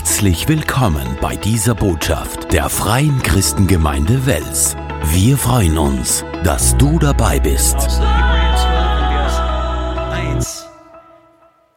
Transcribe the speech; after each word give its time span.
Herzlich 0.00 0.48
willkommen 0.48 1.18
bei 1.20 1.36
dieser 1.36 1.74
Botschaft 1.74 2.54
der 2.54 2.70
Freien 2.70 3.20
Christengemeinde 3.22 4.24
Wels. 4.24 4.74
Wir 5.12 5.36
freuen 5.36 5.76
uns, 5.76 6.24
dass 6.42 6.74
du 6.78 6.98
dabei 6.98 7.38
bist. 7.38 7.76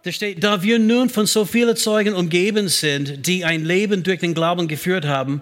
Da 0.04 0.12
steht, 0.12 0.41
da 0.41 0.63
wir 0.63 0.79
nun 0.79 1.09
von 1.09 1.25
so 1.25 1.44
vielen 1.44 1.75
Zeugen 1.75 2.13
umgeben 2.13 2.69
sind, 2.69 3.28
die 3.28 3.44
ein 3.44 3.65
Leben 3.65 4.04
durch 4.04 4.22
den 4.22 4.33
Glauben 4.33 4.69
geführt 4.69 5.03
haben, 5.03 5.42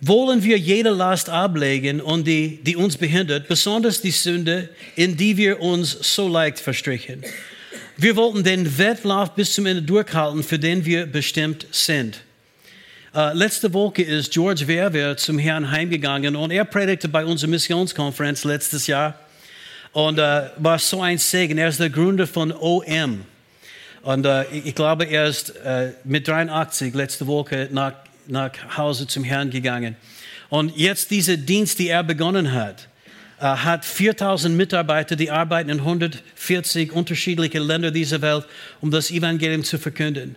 wollen 0.00 0.44
wir 0.44 0.56
jede 0.56 0.90
Last 0.90 1.28
ablegen 1.28 2.00
und 2.00 2.28
die, 2.28 2.62
die 2.62 2.76
uns 2.76 2.96
behindert, 2.96 3.48
besonders 3.48 4.02
die 4.02 4.12
Sünde, 4.12 4.68
in 4.94 5.16
die 5.16 5.36
wir 5.36 5.60
uns 5.60 6.14
so 6.14 6.28
leicht 6.28 6.60
verstrichen. 6.60 7.24
Wir 7.96 8.16
wollten 8.16 8.42
den 8.42 8.76
Wettlauf 8.76 9.36
bis 9.36 9.54
zum 9.54 9.66
Ende 9.66 9.80
durchhalten, 9.80 10.42
für 10.42 10.58
den 10.58 10.84
wir 10.84 11.06
bestimmt 11.06 11.64
sind. 11.70 12.22
Uh, 13.14 13.30
letzte 13.32 13.72
Woche 13.72 14.02
ist 14.02 14.32
George 14.32 14.66
Verwer 14.66 15.16
zum 15.16 15.38
Herrn 15.38 15.70
heimgegangen 15.70 16.34
und 16.34 16.50
er 16.50 16.64
predigte 16.64 17.08
bei 17.08 17.24
unserer 17.24 17.50
Missionskonferenz 17.50 18.42
letztes 18.42 18.88
Jahr 18.88 19.16
und 19.92 20.18
uh, 20.18 20.42
war 20.56 20.80
so 20.80 21.02
ein 21.02 21.18
Segen. 21.18 21.56
Er 21.56 21.68
ist 21.68 21.78
der 21.78 21.88
Gründer 21.88 22.26
von 22.26 22.50
OM. 22.50 23.24
Und 24.02 24.26
uh, 24.26 24.42
ich 24.50 24.74
glaube, 24.74 25.04
er 25.04 25.26
ist 25.26 25.54
mit 26.02 26.26
83 26.26 26.92
letzte 26.94 27.28
Woche 27.28 27.68
nach, 27.70 27.92
nach 28.26 28.50
Hause 28.76 29.06
zum 29.06 29.22
Herrn 29.22 29.50
gegangen. 29.50 29.94
Und 30.48 30.76
jetzt 30.76 31.12
dieser 31.12 31.36
Dienst, 31.36 31.78
die 31.78 31.90
er 31.90 32.02
begonnen 32.02 32.50
hat, 32.50 32.88
hat 33.38 33.84
4000 33.84 34.56
Mitarbeiter, 34.56 35.16
die 35.16 35.30
arbeiten 35.30 35.70
in 35.70 35.80
140 35.80 36.92
unterschiedliche 36.92 37.58
Länder 37.58 37.90
dieser 37.90 38.22
Welt, 38.22 38.44
um 38.80 38.90
das 38.90 39.10
Evangelium 39.10 39.64
zu 39.64 39.78
verkünden. 39.78 40.36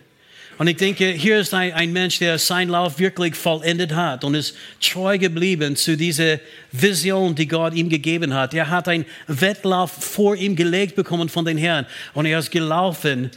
Und 0.58 0.66
ich 0.66 0.76
denke, 0.76 1.06
hier 1.12 1.38
ist 1.38 1.54
ein, 1.54 1.72
ein, 1.72 1.92
Mensch, 1.92 2.18
der 2.18 2.36
seinen 2.36 2.70
Lauf 2.70 2.98
wirklich 2.98 3.36
vollendet 3.36 3.94
hat 3.94 4.24
und 4.24 4.34
ist 4.34 4.56
treu 4.82 5.16
geblieben 5.16 5.76
zu 5.76 5.96
dieser 5.96 6.40
Vision, 6.72 7.36
die 7.36 7.46
Gott 7.46 7.74
ihm 7.74 7.88
gegeben 7.88 8.34
hat. 8.34 8.54
Er 8.54 8.68
hat 8.68 8.88
einen 8.88 9.06
Wettlauf 9.28 9.92
vor 9.92 10.34
ihm 10.34 10.56
gelegt 10.56 10.96
bekommen 10.96 11.28
von 11.28 11.44
den 11.44 11.56
Herrn 11.56 11.86
und 12.12 12.26
er 12.26 12.40
ist 12.40 12.50
gelaufen, 12.50 13.30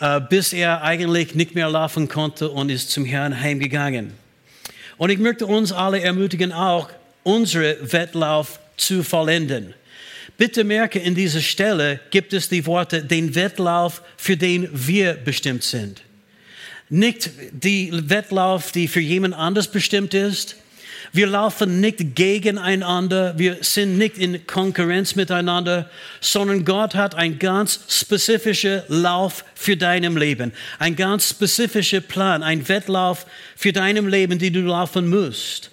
äh, 0.00 0.20
bis 0.20 0.52
er 0.52 0.82
eigentlich 0.82 1.36
nicht 1.36 1.54
mehr 1.54 1.70
laufen 1.70 2.08
konnte 2.08 2.50
und 2.50 2.70
ist 2.70 2.90
zum 2.90 3.04
Herrn 3.04 3.40
heimgegangen. 3.40 4.12
Und 4.96 5.10
ich 5.10 5.18
möchte 5.18 5.46
uns 5.46 5.70
alle 5.70 6.00
ermutigen, 6.00 6.52
auch 6.52 6.90
unsere 7.22 7.76
Wettlauf 7.92 8.58
zu 8.76 9.02
vollenden. 9.02 9.74
Bitte 10.36 10.64
merke, 10.64 10.98
in 10.98 11.14
dieser 11.14 11.40
Stelle 11.40 12.00
gibt 12.10 12.32
es 12.32 12.48
die 12.48 12.66
Worte, 12.66 13.04
den 13.04 13.34
Wettlauf, 13.34 14.02
für 14.16 14.36
den 14.36 14.68
wir 14.72 15.14
bestimmt 15.14 15.62
sind. 15.62 16.02
Nicht 16.88 17.30
die 17.52 17.90
Wettlauf, 17.92 18.72
die 18.72 18.88
für 18.88 19.00
jemand 19.00 19.34
anders 19.34 19.68
bestimmt 19.68 20.12
ist. 20.12 20.56
Wir 21.12 21.28
laufen 21.28 21.80
nicht 21.80 22.16
gegeneinander, 22.16 23.38
wir 23.38 23.58
sind 23.60 23.98
nicht 23.98 24.18
in 24.18 24.48
Konkurrenz 24.48 25.14
miteinander, 25.14 25.88
sondern 26.20 26.64
Gott 26.64 26.96
hat 26.96 27.14
einen 27.14 27.38
ganz 27.38 27.80
spezifischen 27.88 28.82
Lauf 28.88 29.44
für 29.54 29.76
deinem 29.76 30.16
Leben, 30.16 30.52
ein 30.80 30.96
ganz 30.96 31.30
spezifischer 31.30 32.00
Plan, 32.00 32.42
ein 32.42 32.68
Wettlauf 32.68 33.26
für 33.54 33.72
deinem 33.72 34.08
Leben, 34.08 34.40
die 34.40 34.50
du 34.50 34.62
laufen 34.62 35.08
musst. 35.08 35.70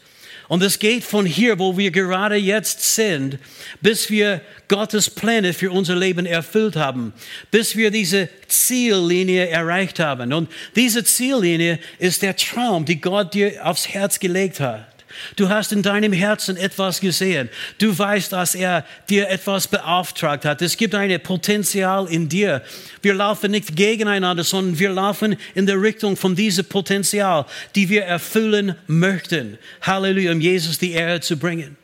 Und 0.52 0.62
es 0.64 0.80
geht 0.80 1.06
von 1.06 1.26
hier, 1.26 1.60
wo 1.60 1.78
wir 1.78 1.92
gerade 1.92 2.36
jetzt 2.36 2.96
sind, 2.96 3.40
bis 3.80 4.10
wir 4.10 4.42
Gottes 4.68 5.10
Pläne 5.10 5.54
für 5.54 5.72
unser 5.72 5.96
Leben 5.96 6.26
erfüllt 6.26 6.76
haben, 6.76 7.14
bis 7.52 7.78
wir 7.78 7.90
diese 7.90 8.28
Ziellinie 8.50 9.48
erreicht 9.48 10.00
haben. 10.00 10.34
Und 10.34 10.52
diese 10.76 11.06
Ziellinie 11.06 11.80
ist 12.00 12.22
der 12.22 12.36
Traum, 12.36 12.84
die 12.84 13.00
Gott 13.00 13.34
dir 13.34 13.66
aufs 13.66 13.88
Herz 13.88 14.20
gelegt 14.20 14.60
hat. 14.60 15.01
Du 15.36 15.50
hast 15.50 15.72
in 15.72 15.82
deinem 15.82 16.14
Herzen 16.14 16.58
etwas 16.58 17.00
gesehen. 17.00 17.50
Du 17.78 17.98
weißt, 17.98 18.32
dass 18.32 18.56
er 18.56 18.86
dir 19.10 19.30
etwas 19.30 19.68
beauftragt 19.68 20.46
hat. 20.46 20.62
Es 20.62 20.78
gibt 20.78 20.96
ein 20.96 21.22
Potenzial 21.22 22.08
in 22.08 22.30
dir. 22.30 22.62
Wir 23.02 23.14
laufen 23.14 23.52
nicht 23.52 23.76
gegeneinander, 23.76 24.44
sondern 24.44 24.80
wir 24.80 24.90
laufen 24.92 25.38
in 25.56 25.66
der 25.66 25.82
Richtung 25.82 26.16
von 26.16 26.36
diesem 26.36 26.66
Potenzial, 26.66 27.46
die 27.76 27.90
wir 27.90 28.04
erfüllen 28.04 28.76
möchten. 28.88 29.58
Halleluja, 29.82 30.32
um 30.32 30.42
Jesus 30.42 30.78
die 30.78 30.92
Ehre 30.92 31.22
zu 31.22 31.38
bringen. 31.38 31.78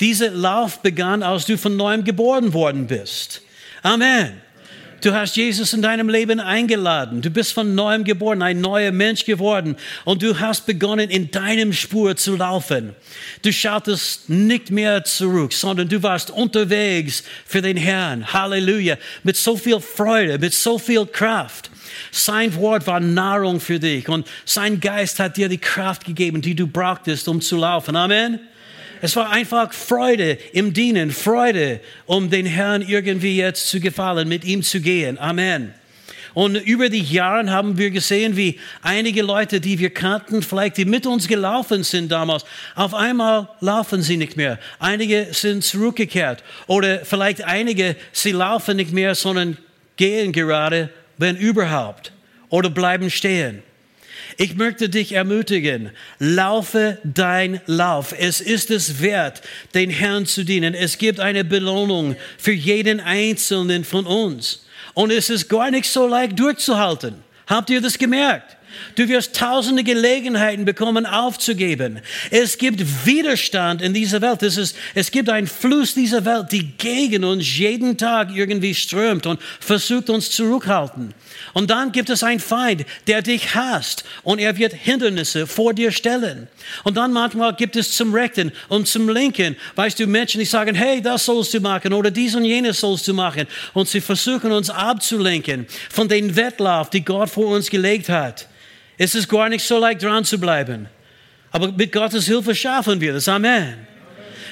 Dieser 0.00 0.30
Lauf 0.30 0.80
begann, 0.80 1.22
als 1.22 1.46
du 1.46 1.58
von 1.58 1.76
neuem 1.76 2.04
geboren 2.04 2.52
worden 2.52 2.86
bist. 2.86 3.42
Amen. 3.82 4.40
Du 5.02 5.12
hast 5.12 5.36
Jesus 5.36 5.72
in 5.72 5.82
deinem 5.82 6.08
Leben 6.08 6.38
eingeladen. 6.38 7.22
Du 7.22 7.30
bist 7.30 7.52
von 7.52 7.74
neuem 7.74 8.04
geboren, 8.04 8.40
ein 8.40 8.60
neuer 8.60 8.92
Mensch 8.92 9.24
geworden. 9.24 9.76
Und 10.04 10.22
du 10.22 10.38
hast 10.38 10.64
begonnen, 10.64 11.10
in 11.10 11.32
deinem 11.32 11.72
Spur 11.72 12.16
zu 12.16 12.36
laufen. 12.36 12.94
Du 13.42 13.52
schautest 13.52 14.30
nicht 14.30 14.70
mehr 14.70 15.02
zurück, 15.02 15.52
sondern 15.52 15.88
du 15.88 16.04
warst 16.04 16.30
unterwegs 16.30 17.24
für 17.44 17.60
den 17.60 17.76
Herrn. 17.76 18.32
Halleluja. 18.32 18.96
Mit 19.24 19.36
so 19.36 19.56
viel 19.56 19.80
Freude, 19.80 20.38
mit 20.38 20.54
so 20.54 20.78
viel 20.78 21.04
Kraft. 21.04 21.70
Sein 22.12 22.54
Wort 22.54 22.86
war 22.86 23.00
Nahrung 23.00 23.58
für 23.58 23.80
dich 23.80 24.08
und 24.08 24.26
sein 24.44 24.78
Geist 24.78 25.18
hat 25.18 25.36
dir 25.36 25.48
die 25.48 25.58
Kraft 25.58 26.04
gegeben, 26.04 26.40
die 26.40 26.54
du 26.54 26.68
brauchtest, 26.68 27.26
um 27.26 27.40
zu 27.40 27.56
laufen. 27.56 27.96
Amen. 27.96 28.38
Es 29.02 29.16
war 29.16 29.30
einfach 29.30 29.72
Freude 29.72 30.38
im 30.52 30.72
Dienen, 30.72 31.10
Freude, 31.10 31.80
um 32.06 32.30
den 32.30 32.46
Herrn 32.46 32.82
irgendwie 32.82 33.36
jetzt 33.36 33.68
zu 33.68 33.80
gefallen, 33.80 34.28
mit 34.28 34.44
ihm 34.44 34.62
zu 34.62 34.80
gehen. 34.80 35.18
Amen. 35.18 35.74
Und 36.34 36.54
über 36.54 36.88
die 36.88 37.02
Jahre 37.02 37.50
haben 37.50 37.76
wir 37.76 37.90
gesehen, 37.90 38.36
wie 38.36 38.60
einige 38.80 39.22
Leute, 39.22 39.60
die 39.60 39.80
wir 39.80 39.90
kannten, 39.90 40.40
vielleicht 40.40 40.76
die 40.76 40.84
mit 40.84 41.04
uns 41.04 41.26
gelaufen 41.26 41.82
sind 41.82 42.12
damals, 42.12 42.44
auf 42.76 42.94
einmal 42.94 43.48
laufen 43.60 44.02
sie 44.02 44.16
nicht 44.16 44.36
mehr. 44.36 44.60
Einige 44.78 45.26
sind 45.32 45.64
zurückgekehrt. 45.64 46.44
Oder 46.68 47.04
vielleicht 47.04 47.42
einige, 47.42 47.96
sie 48.12 48.30
laufen 48.30 48.76
nicht 48.76 48.92
mehr, 48.92 49.16
sondern 49.16 49.58
gehen 49.96 50.32
gerade, 50.32 50.90
wenn 51.18 51.36
überhaupt. 51.36 52.12
Oder 52.50 52.70
bleiben 52.70 53.10
stehen. 53.10 53.64
Ich 54.36 54.56
möchte 54.56 54.88
dich 54.88 55.12
ermutigen, 55.12 55.90
laufe 56.18 56.98
dein 57.04 57.60
Lauf. 57.66 58.14
Es 58.18 58.40
ist 58.40 58.70
es 58.70 59.00
wert, 59.00 59.42
den 59.74 59.90
Herrn 59.90 60.26
zu 60.26 60.44
dienen. 60.44 60.74
Es 60.74 60.98
gibt 60.98 61.20
eine 61.20 61.44
Belohnung 61.44 62.16
für 62.38 62.52
jeden 62.52 63.00
Einzelnen 63.00 63.84
von 63.84 64.06
uns. 64.06 64.64
Und 64.94 65.10
es 65.10 65.30
ist 65.30 65.48
gar 65.48 65.70
nicht 65.70 65.86
so 65.86 66.06
leicht 66.06 66.38
durchzuhalten. 66.38 67.14
Habt 67.46 67.70
ihr 67.70 67.80
das 67.80 67.98
gemerkt? 67.98 68.56
Du 68.94 69.08
wirst 69.08 69.36
tausende 69.36 69.84
Gelegenheiten 69.84 70.64
bekommen, 70.64 71.06
aufzugeben. 71.06 72.00
Es 72.30 72.58
gibt 72.58 73.06
Widerstand 73.06 73.82
in 73.82 73.94
dieser 73.94 74.20
Welt. 74.20 74.42
Es, 74.42 74.56
ist, 74.56 74.76
es 74.94 75.10
gibt 75.10 75.28
einen 75.28 75.46
Fluss 75.46 75.94
dieser 75.94 76.24
Welt, 76.24 76.52
die 76.52 76.72
gegen 76.76 77.24
uns 77.24 77.58
jeden 77.58 77.96
Tag 77.96 78.34
irgendwie 78.34 78.74
strömt 78.74 79.26
und 79.26 79.40
versucht 79.60 80.10
uns 80.10 80.30
zurückhalten. 80.30 81.14
Und 81.54 81.70
dann 81.70 81.92
gibt 81.92 82.08
es 82.08 82.22
einen 82.22 82.40
Feind, 82.40 82.86
der 83.06 83.20
dich 83.20 83.54
hasst 83.54 84.04
und 84.22 84.38
er 84.38 84.56
wird 84.56 84.72
Hindernisse 84.72 85.46
vor 85.46 85.74
dir 85.74 85.92
stellen. 85.92 86.48
Und 86.82 86.96
dann 86.96 87.12
manchmal 87.12 87.54
gibt 87.54 87.76
es 87.76 87.94
zum 87.94 88.14
Rechten 88.14 88.52
und 88.68 88.88
zum 88.88 89.08
Linken, 89.08 89.56
weißt 89.74 89.98
du, 89.98 90.06
Menschen, 90.06 90.38
die 90.38 90.46
sagen, 90.46 90.74
hey, 90.74 91.02
das 91.02 91.26
sollst 91.26 91.52
du 91.52 91.60
machen 91.60 91.92
oder 91.92 92.10
dies 92.10 92.34
und 92.34 92.44
jenes 92.44 92.80
sollst 92.80 93.06
du 93.06 93.12
machen. 93.12 93.46
Und 93.74 93.88
sie 93.88 94.00
versuchen 94.00 94.50
uns 94.50 94.70
abzulenken 94.70 95.66
von 95.90 96.08
dem 96.08 96.34
Wettlauf, 96.34 96.88
die 96.88 97.04
Gott 97.04 97.28
vor 97.28 97.48
uns 97.48 97.68
gelegt 97.68 98.08
hat. 98.08 98.48
Es 98.96 99.14
ist 99.14 99.28
gar 99.28 99.48
nicht 99.48 99.64
so 99.64 99.78
leicht 99.78 100.02
dran 100.02 100.24
zu 100.24 100.38
bleiben. 100.38 100.88
Aber 101.50 101.70
mit 101.70 101.92
Gottes 101.92 102.26
Hilfe 102.26 102.54
schaffen 102.54 102.98
wir 102.98 103.12
das. 103.12 103.28
Amen. 103.28 103.86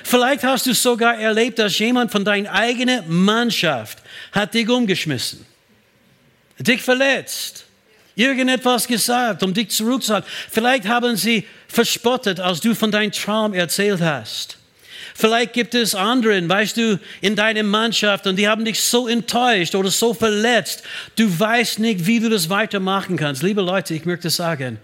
Vielleicht 0.04 0.44
hast 0.44 0.66
du 0.66 0.74
sogar 0.74 1.18
erlebt, 1.18 1.58
dass 1.58 1.78
jemand 1.78 2.10
von 2.10 2.24
deiner 2.24 2.52
eigenen 2.52 3.04
Mannschaft 3.08 3.98
hat 4.32 4.52
dich 4.52 4.68
umgeschmissen 4.68 5.46
dich 6.62 6.82
verletzt, 6.82 7.64
irgendetwas 8.14 8.86
gesagt, 8.86 9.42
um 9.42 9.54
dich 9.54 9.70
zurückzuhalten. 9.70 10.28
Vielleicht 10.50 10.86
haben 10.86 11.16
sie 11.16 11.46
verspottet, 11.68 12.40
als 12.40 12.60
du 12.60 12.74
von 12.74 12.90
deinem 12.90 13.12
Traum 13.12 13.54
erzählt 13.54 14.00
hast. 14.00 14.58
Vielleicht 15.14 15.52
gibt 15.52 15.74
es 15.74 15.94
anderen, 15.94 16.48
weißt 16.48 16.76
du, 16.76 16.98
in 17.20 17.36
deiner 17.36 17.62
Mannschaft 17.62 18.26
und 18.26 18.36
die 18.36 18.48
haben 18.48 18.64
dich 18.64 18.80
so 18.80 19.08
enttäuscht 19.08 19.74
oder 19.74 19.90
so 19.90 20.14
verletzt. 20.14 20.82
Du 21.16 21.38
weißt 21.38 21.78
nicht, 21.78 22.06
wie 22.06 22.20
du 22.20 22.30
das 22.30 22.48
weitermachen 22.48 23.16
kannst. 23.16 23.42
Liebe 23.42 23.60
Leute, 23.60 23.92
ich 23.92 24.06
möchte 24.06 24.30
sagen, 24.30 24.78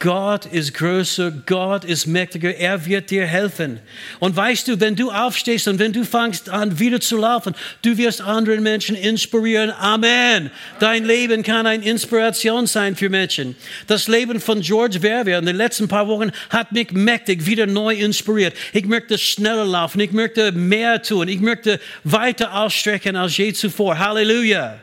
Gott 0.00 0.46
ist 0.46 0.74
größer, 0.74 1.32
Gott 1.44 1.84
ist 1.84 2.06
mächtiger, 2.06 2.54
er 2.54 2.86
wird 2.86 3.10
dir 3.10 3.26
helfen. 3.26 3.80
Und 4.20 4.36
weißt 4.36 4.68
du, 4.68 4.78
wenn 4.78 4.94
du 4.94 5.10
aufstehst 5.10 5.66
und 5.66 5.80
wenn 5.80 5.92
du 5.92 6.04
fängst 6.04 6.48
an, 6.48 6.78
wieder 6.78 7.00
zu 7.00 7.16
laufen, 7.16 7.52
du 7.82 7.96
wirst 7.98 8.20
anderen 8.20 8.62
Menschen 8.62 8.94
inspirieren. 8.94 9.72
Amen. 9.72 10.52
Dein 10.78 11.04
Leben 11.04 11.42
kann 11.42 11.66
eine 11.66 11.84
Inspiration 11.84 12.68
sein 12.68 12.94
für 12.94 13.08
Menschen. 13.08 13.56
Das 13.88 14.06
Leben 14.06 14.40
von 14.40 14.60
George 14.60 15.00
Verweer 15.00 15.40
in 15.40 15.46
den 15.46 15.56
letzten 15.56 15.88
paar 15.88 16.06
Wochen 16.06 16.30
hat 16.50 16.70
mich 16.70 16.92
mächtig 16.92 17.46
wieder 17.46 17.66
neu 17.66 17.94
inspiriert. 17.94 18.54
Ich 18.72 18.86
möchte 18.86 19.18
schneller 19.18 19.64
laufen, 19.64 19.98
ich 19.98 20.12
möchte 20.12 20.52
mehr 20.52 21.02
tun, 21.02 21.26
ich 21.26 21.40
möchte 21.40 21.80
weiter 22.04 22.54
ausstrecken 22.54 23.16
als 23.16 23.36
je 23.36 23.52
zuvor. 23.52 23.98
Halleluja. 23.98 24.78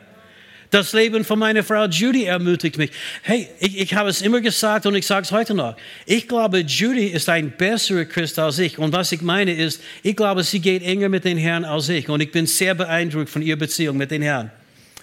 Das 0.70 0.92
Leben 0.92 1.24
von 1.24 1.38
meiner 1.38 1.62
Frau 1.62 1.84
Judy 1.86 2.24
ermutigt 2.24 2.76
mich. 2.76 2.90
Hey, 3.22 3.48
ich, 3.60 3.78
ich 3.78 3.94
habe 3.94 4.08
es 4.08 4.20
immer 4.20 4.40
gesagt 4.40 4.86
und 4.86 4.94
ich 4.94 5.06
sage 5.06 5.22
es 5.22 5.32
heute 5.32 5.54
noch. 5.54 5.76
Ich 6.06 6.26
glaube, 6.26 6.60
Judy 6.60 7.06
ist 7.06 7.28
ein 7.28 7.52
besserer 7.52 8.04
Christ 8.04 8.38
als 8.38 8.58
ich. 8.58 8.78
Und 8.78 8.92
was 8.92 9.12
ich 9.12 9.22
meine 9.22 9.52
ist, 9.52 9.80
ich 10.02 10.16
glaube, 10.16 10.42
sie 10.42 10.60
geht 10.60 10.82
enger 10.82 11.08
mit 11.08 11.24
den 11.24 11.38
Herrn 11.38 11.64
als 11.64 11.88
ich. 11.88 12.08
Und 12.08 12.20
ich 12.20 12.32
bin 12.32 12.46
sehr 12.46 12.74
beeindruckt 12.74 13.30
von 13.30 13.42
ihrer 13.42 13.58
Beziehung 13.58 13.96
mit 13.96 14.10
den 14.10 14.22
Herrn. 14.22 14.50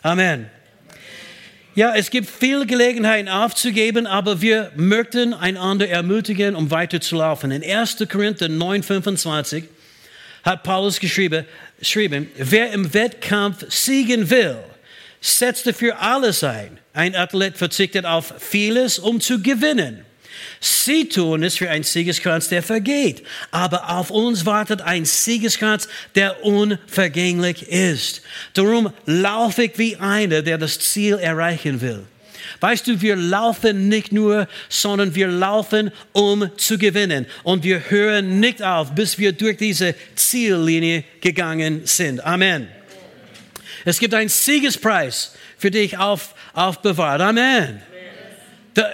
Amen. 0.02 0.48
Ja, 1.76 1.96
es 1.96 2.12
gibt 2.12 2.30
viele 2.30 2.68
Gelegenheiten 2.68 3.28
aufzugeben, 3.28 4.06
aber 4.06 4.42
wir 4.42 4.72
möchten 4.76 5.34
einander 5.34 5.90
ermutigen, 5.90 6.56
um 6.56 6.70
weiterzulaufen. 6.70 7.50
In 7.52 7.64
1. 7.64 7.98
Korinther 8.12 8.48
9, 8.48 8.84
25 8.84 9.64
hat 10.44 10.62
Paulus 10.62 11.00
geschrieben, 11.00 11.46
geschrieben, 11.80 12.30
wer 12.38 12.72
im 12.74 12.94
Wettkampf 12.94 13.66
siegen 13.70 14.30
will, 14.30 14.58
setzt 15.24 15.66
dafür 15.66 16.02
alles 16.02 16.44
ein. 16.44 16.78
Ein 16.94 17.16
Athlet 17.16 17.58
verzichtet 17.58 18.06
auf 18.06 18.34
vieles, 18.40 19.00
um 19.00 19.22
zu 19.22 19.42
gewinnen. 19.42 20.06
Sie 20.60 21.08
tun 21.08 21.44
es 21.44 21.58
für 21.58 21.70
einen 21.70 21.84
Siegeskranz, 21.84 22.50
der 22.50 22.62
vergeht. 22.62 23.24
Aber 23.52 23.90
auf 23.90 24.12
uns 24.12 24.46
wartet 24.46 24.82
ein 24.82 25.06
Siegeskranz, 25.06 25.88
der 26.16 26.44
unvergänglich 26.44 27.70
ist. 27.70 28.22
Darum 28.54 28.92
laufe 29.06 29.64
ich 29.64 29.78
wie 29.78 29.96
einer, 29.96 30.42
der 30.42 30.58
das 30.58 30.80
Ziel 30.80 31.16
erreichen 31.16 31.82
will. 31.82 32.06
Weißt 32.60 32.88
du, 32.88 33.02
wir 33.02 33.16
laufen 33.16 33.88
nicht 33.88 34.12
nur, 34.12 34.48
sondern 34.68 35.16
wir 35.16 35.28
laufen, 35.28 35.92
um 36.12 36.50
zu 36.58 36.78
gewinnen. 36.78 37.26
Und 37.44 37.64
wir 37.64 37.90
hören 37.90 38.40
nicht 38.40 38.62
auf, 38.62 38.94
bis 38.94 39.18
wir 39.18 39.32
durch 39.32 39.58
diese 39.58 39.96
Ziellinie 40.16 41.06
gegangen 41.22 41.82
sind. 41.86 42.24
Amen. 42.24 42.68
Es 43.86 44.00
gibt 44.00 44.14
einen 44.14 44.30
Siegespreis 44.30 45.34
für 45.58 45.72
dich 45.72 45.98
auf, 45.98 46.36
aufbewahrt. 46.54 47.22
Amen. 47.22 47.82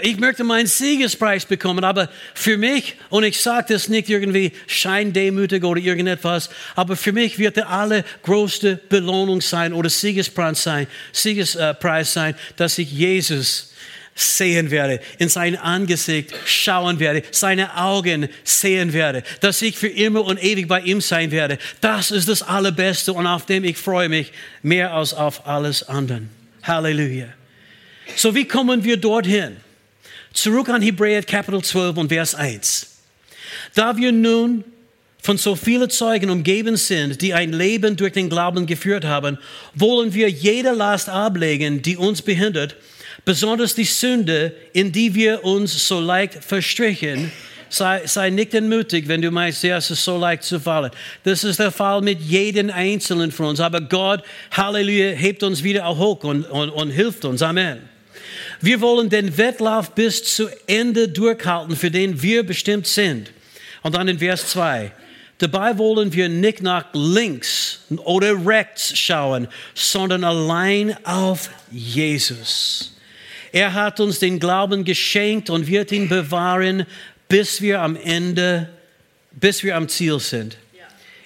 Ich 0.01 0.17
möchte 0.17 0.43
meinen 0.43 0.67
Siegespreis 0.67 1.45
bekommen, 1.45 1.85
aber 1.85 2.09
für 2.33 2.57
mich, 2.57 2.95
und 3.09 3.23
ich 3.23 3.41
sage 3.41 3.73
das 3.73 3.87
nicht 3.87 4.09
irgendwie 4.09 4.51
scheindemütig 4.67 5.63
oder 5.63 5.79
irgendetwas, 5.79 6.49
aber 6.75 6.97
für 6.97 7.13
mich 7.13 7.39
wird 7.39 7.55
der 7.55 7.69
allergrößte 7.69 8.75
Belohnung 8.89 9.39
sein 9.39 9.71
oder 9.71 9.89
Siegespreis 9.89 10.63
sein, 10.63 10.87
Siegespreis 11.13 12.11
sein, 12.11 12.35
dass 12.57 12.77
ich 12.77 12.91
Jesus 12.91 13.71
sehen 14.19 14.71
werde, 14.71 14.99
in 15.17 15.29
sein 15.29 15.55
Angesicht 15.55 16.33
schauen 16.45 16.99
werde, 16.99 17.23
seine 17.31 17.77
Augen 17.77 18.29
sehen 18.43 18.93
werde, 18.93 19.23
dass 19.41 19.61
ich 19.61 19.77
für 19.77 19.87
immer 19.87 20.25
und 20.25 20.43
ewig 20.43 20.67
bei 20.67 20.81
ihm 20.81 21.01
sein 21.01 21.31
werde. 21.31 21.57
Das 21.81 22.11
ist 22.11 22.27
das 22.27 22.41
Allerbeste 22.41 23.13
und 23.13 23.27
auf 23.27 23.45
dem 23.45 23.63
ich 23.63 23.77
freue 23.77 24.09
mich 24.09 24.31
mehr 24.61 24.93
als 24.93 25.13
auf 25.13 25.47
alles 25.47 25.83
andere. 25.83 26.23
Halleluja. 26.63 27.27
So 28.15 28.35
wie 28.35 28.45
kommen 28.45 28.83
wir 28.83 28.97
dorthin? 28.97 29.57
Zurück 30.33 30.69
an 30.69 30.81
Hebräer 30.81 31.23
Kapitel 31.23 31.61
12 31.61 31.97
und 31.97 32.09
Vers 32.09 32.35
1. 32.35 32.87
Da 33.73 33.95
wir 33.97 34.11
nun 34.11 34.63
von 35.21 35.37
so 35.37 35.55
vielen 35.55 35.89
Zeugen 35.89 36.29
umgeben 36.29 36.77
sind, 36.77 37.21
die 37.21 37.33
ein 37.33 37.51
Leben 37.51 37.97
durch 37.97 38.13
den 38.13 38.29
Glauben 38.29 38.65
geführt 38.65 39.05
haben, 39.05 39.37
wollen 39.75 40.13
wir 40.13 40.29
jede 40.29 40.71
Last 40.71 41.09
ablegen, 41.09 41.81
die 41.81 41.97
uns 41.97 42.21
behindert, 42.21 42.75
besonders 43.25 43.75
die 43.75 43.85
Sünde, 43.85 44.53
in 44.73 44.91
die 44.91 45.13
wir 45.15 45.43
uns 45.43 45.87
so 45.87 45.99
leicht 45.99 46.43
verstrichen. 46.43 47.31
Sei, 47.71 48.01
sei 48.05 48.31
nicht 48.31 48.55
entmutigt, 48.55 49.07
wenn 49.07 49.21
du 49.21 49.29
meinst, 49.29 49.61
ja, 49.61 49.77
es 49.77 49.91
ist 49.91 50.03
so 50.03 50.17
leicht 50.17 50.43
zu 50.43 50.59
fallen. 50.59 50.89
Das 51.23 51.43
ist 51.43 51.59
der 51.59 51.71
Fall 51.71 52.01
mit 52.01 52.19
jedem 52.19 52.71
Einzelnen 52.71 53.31
von 53.31 53.47
uns. 53.47 53.59
Aber 53.59 53.79
Gott, 53.79 54.23
Halleluja, 54.51 55.11
hebt 55.11 55.43
uns 55.43 55.63
wieder 55.63 55.87
hoch 55.95 56.23
und, 56.23 56.45
und, 56.45 56.69
und 56.71 56.89
hilft 56.89 57.25
uns. 57.25 57.43
Amen. 57.43 57.87
Wir 58.61 58.81
wollen 58.81 59.09
den 59.09 59.37
Wettlauf 59.37 59.93
bis 59.93 60.23
zu 60.23 60.49
Ende 60.67 61.07
durchhalten, 61.07 61.75
für 61.75 61.91
den 61.91 62.21
wir 62.21 62.43
bestimmt 62.43 62.87
sind. 62.87 63.31
Und 63.83 63.95
dann 63.95 64.07
in 64.07 64.19
Vers 64.19 64.47
2. 64.47 64.91
Dabei 65.37 65.77
wollen 65.77 66.11
wir 66.11 66.27
nicht 66.27 66.61
nach 66.61 66.85
links 66.93 67.79
oder 68.03 68.45
rechts 68.45 68.97
schauen, 68.97 69.47
sondern 69.73 70.25
allein 70.25 70.97
auf 71.05 71.49
Jesus. 71.71 72.93
Er 73.51 73.73
hat 73.73 73.99
uns 73.99 74.19
den 74.19 74.39
Glauben 74.39 74.83
geschenkt 74.83 75.49
und 75.49 75.67
wird 75.67 75.91
ihn 75.91 76.09
bewahren, 76.09 76.85
bis 77.27 77.61
wir 77.61 77.81
am 77.81 77.95
Ende, 77.95 78.69
bis 79.31 79.63
wir 79.63 79.75
am 79.75 79.87
Ziel 79.87 80.19
sind. 80.19 80.57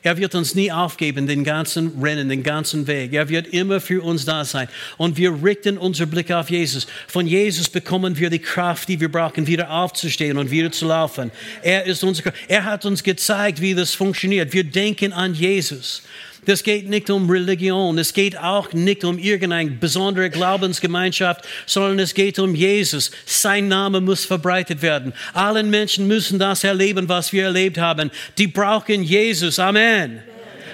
Er 0.06 0.18
wird 0.18 0.36
uns 0.36 0.54
nie 0.54 0.70
aufgeben, 0.70 1.28
den 1.28 1.46
ganzen 1.46 2.04
Rennen, 2.04 2.28
den 2.28 2.44
ganzen 2.44 2.88
Weg. 2.88 3.14
Er 3.14 3.30
wird 3.30 3.48
immer 3.48 3.80
für 3.80 4.04
uns 4.04 4.26
da 4.26 4.44
sein. 4.44 4.68
Und 4.98 5.16
wir 5.16 5.42
richten 5.42 5.78
unseren 5.78 6.10
Blick 6.10 6.30
auf 6.30 6.50
Jesus. 6.50 6.88
Von 7.08 7.26
Jesus 7.26 7.70
bekommen 7.70 8.18
wir 8.18 8.30
die 8.30 8.40
Kraft, 8.40 8.90
die 8.90 9.00
wir 9.00 9.10
brauchen, 9.10 9.48
wieder 9.48 9.72
aufzustehen 9.72 10.38
und 10.38 10.52
wieder 10.52 10.74
zu 10.74 10.88
laufen. 10.88 11.32
Er 11.62 11.86
ist 11.86 12.04
Kraft. 12.22 12.38
Er 12.50 12.66
hat 12.66 12.86
uns 12.86 13.02
gezeigt, 13.02 13.62
wie 13.62 13.74
das 13.74 13.96
funktioniert. 13.96 14.52
Wir 14.52 14.66
denken 14.66 15.14
an 15.14 15.34
Jesus. 15.34 16.04
Das 16.46 16.64
geht 16.64 16.90
nicht 16.90 17.10
um 17.10 17.30
Religion. 17.30 17.98
Es 17.98 18.14
geht 18.14 18.38
auch 18.38 18.74
nicht 18.74 19.04
um 19.04 19.18
irgendeine 19.18 19.72
besondere 19.72 20.30
Glaubensgemeinschaft, 20.30 21.46
sondern 21.66 22.00
es 22.00 22.14
geht 22.14 22.40
um 22.40 22.56
Jesus. 22.56 23.12
Sein 23.26 23.68
Name 23.68 24.02
muss 24.02 24.26
verbreitet 24.26 24.82
werden. 24.82 25.14
Allen 25.34 25.70
Menschen 25.70 26.08
müssen 26.08 26.40
das 26.40 26.64
erleben, 26.64 27.08
was 27.08 27.32
wir 27.32 27.46
erlebt 27.46 27.78
haben. 27.78 28.12
Die 28.38 28.48
brauchen 28.48 29.04
Jesus. 29.04 29.60
Amen. 29.60 30.22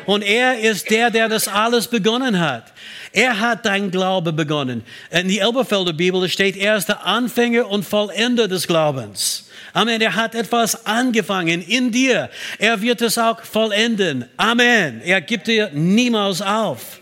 Und 0.06 0.24
er 0.24 0.60
ist 0.60 0.90
der, 0.90 1.12
der 1.12 1.30
das 1.30 1.48
alles 1.48 1.88
begonnen 1.88 2.40
hat. 2.40 2.74
Er 3.12 3.40
hat 3.40 3.66
dein 3.66 3.92
Glaube 3.92 4.34
begonnen. 4.34 4.84
In 5.12 5.28
die 5.28 5.38
Elberfelder 5.38 5.94
Bibel 5.94 6.28
steht, 6.30 6.58
er 6.58 6.78
ist 6.78 6.90
der 6.90 7.06
Anfänger 7.06 7.70
und 7.70 7.84
Vollender 7.84 8.48
des 8.48 8.66
Glaubens. 8.66 9.49
Amen. 9.74 10.02
Er 10.02 10.16
hat 10.16 10.36
etwas 10.36 10.86
angefangen 10.86 11.62
in 11.62 11.92
dir. 11.92 12.30
Er 12.58 12.82
wird 12.82 13.02
es 13.02 13.18
auch 13.18 13.42
vollenden. 13.44 14.26
Amen. 14.38 15.02
Er 15.02 15.22
gibt 15.22 15.48
dir 15.48 15.70
niemals 15.74 16.42
auf. 16.42 17.00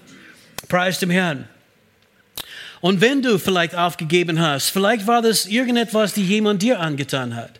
Preis 0.67 0.99
dem 0.99 1.09
Herrn. 1.09 1.47
Und 2.81 3.01
wenn 3.01 3.21
du 3.21 3.39
vielleicht 3.39 3.75
aufgegeben 3.75 4.39
hast, 4.39 4.69
vielleicht 4.69 5.07
war 5.07 5.21
das 5.21 5.45
irgendetwas, 5.45 6.13
die 6.13 6.23
jemand 6.23 6.61
dir 6.61 6.79
angetan 6.79 7.35
hat. 7.35 7.59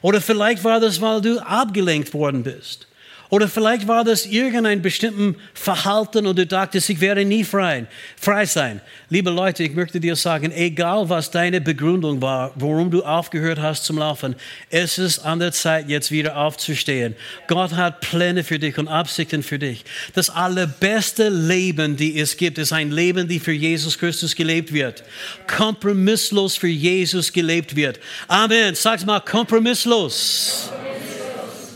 Oder 0.00 0.20
vielleicht 0.20 0.64
war 0.64 0.80
das, 0.80 1.00
weil 1.00 1.20
du 1.20 1.38
abgelenkt 1.40 2.14
worden 2.14 2.42
bist. 2.42 2.86
Oder 3.28 3.48
vielleicht 3.48 3.88
war 3.88 4.04
das 4.04 4.24
irgendein 4.26 4.82
bestimmtes 4.82 5.34
Verhalten 5.54 6.26
und 6.26 6.38
du 6.38 6.46
dachtest, 6.46 6.90
ich 6.90 7.00
werde 7.00 7.24
nie 7.24 7.42
frei, 7.42 7.86
frei 8.16 8.46
sein. 8.46 8.80
Liebe 9.08 9.30
Leute, 9.30 9.64
ich 9.64 9.74
möchte 9.74 9.98
dir 9.98 10.14
sagen, 10.14 10.52
egal 10.52 11.08
was 11.08 11.30
deine 11.30 11.60
Begründung 11.60 12.22
war, 12.22 12.52
warum 12.54 12.90
du 12.90 13.02
aufgehört 13.02 13.58
hast 13.58 13.84
zum 13.84 13.98
Laufen, 13.98 14.36
es 14.70 14.98
ist 14.98 15.20
an 15.20 15.40
der 15.40 15.52
Zeit, 15.52 15.88
jetzt 15.88 16.10
wieder 16.10 16.36
aufzustehen. 16.36 17.16
Gott 17.48 17.72
hat 17.72 18.00
Pläne 18.00 18.44
für 18.44 18.58
dich 18.58 18.78
und 18.78 18.88
Absichten 18.88 19.42
für 19.42 19.58
dich. 19.58 19.84
Das 20.14 20.30
allerbeste 20.30 21.28
Leben, 21.28 21.96
die 21.96 22.18
es 22.20 22.36
gibt, 22.36 22.58
ist 22.58 22.72
ein 22.72 22.92
Leben, 22.92 23.26
die 23.26 23.40
für 23.40 23.52
Jesus 23.52 23.98
Christus 23.98 24.36
gelebt 24.36 24.72
wird. 24.72 25.02
Kompromisslos 25.46 26.56
für 26.56 26.68
Jesus 26.68 27.32
gelebt 27.32 27.74
wird. 27.74 27.98
Amen. 28.28 28.74
Sag's 28.74 29.04
mal, 29.04 29.20
kompromisslos. 29.20 30.70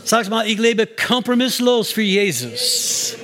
Sag 0.03 0.29
mal, 0.29 0.47
ich 0.47 0.57
lebe 0.57 0.87
kompromisslos 0.87 1.91
für 1.91 2.01
Jesus. 2.01 3.15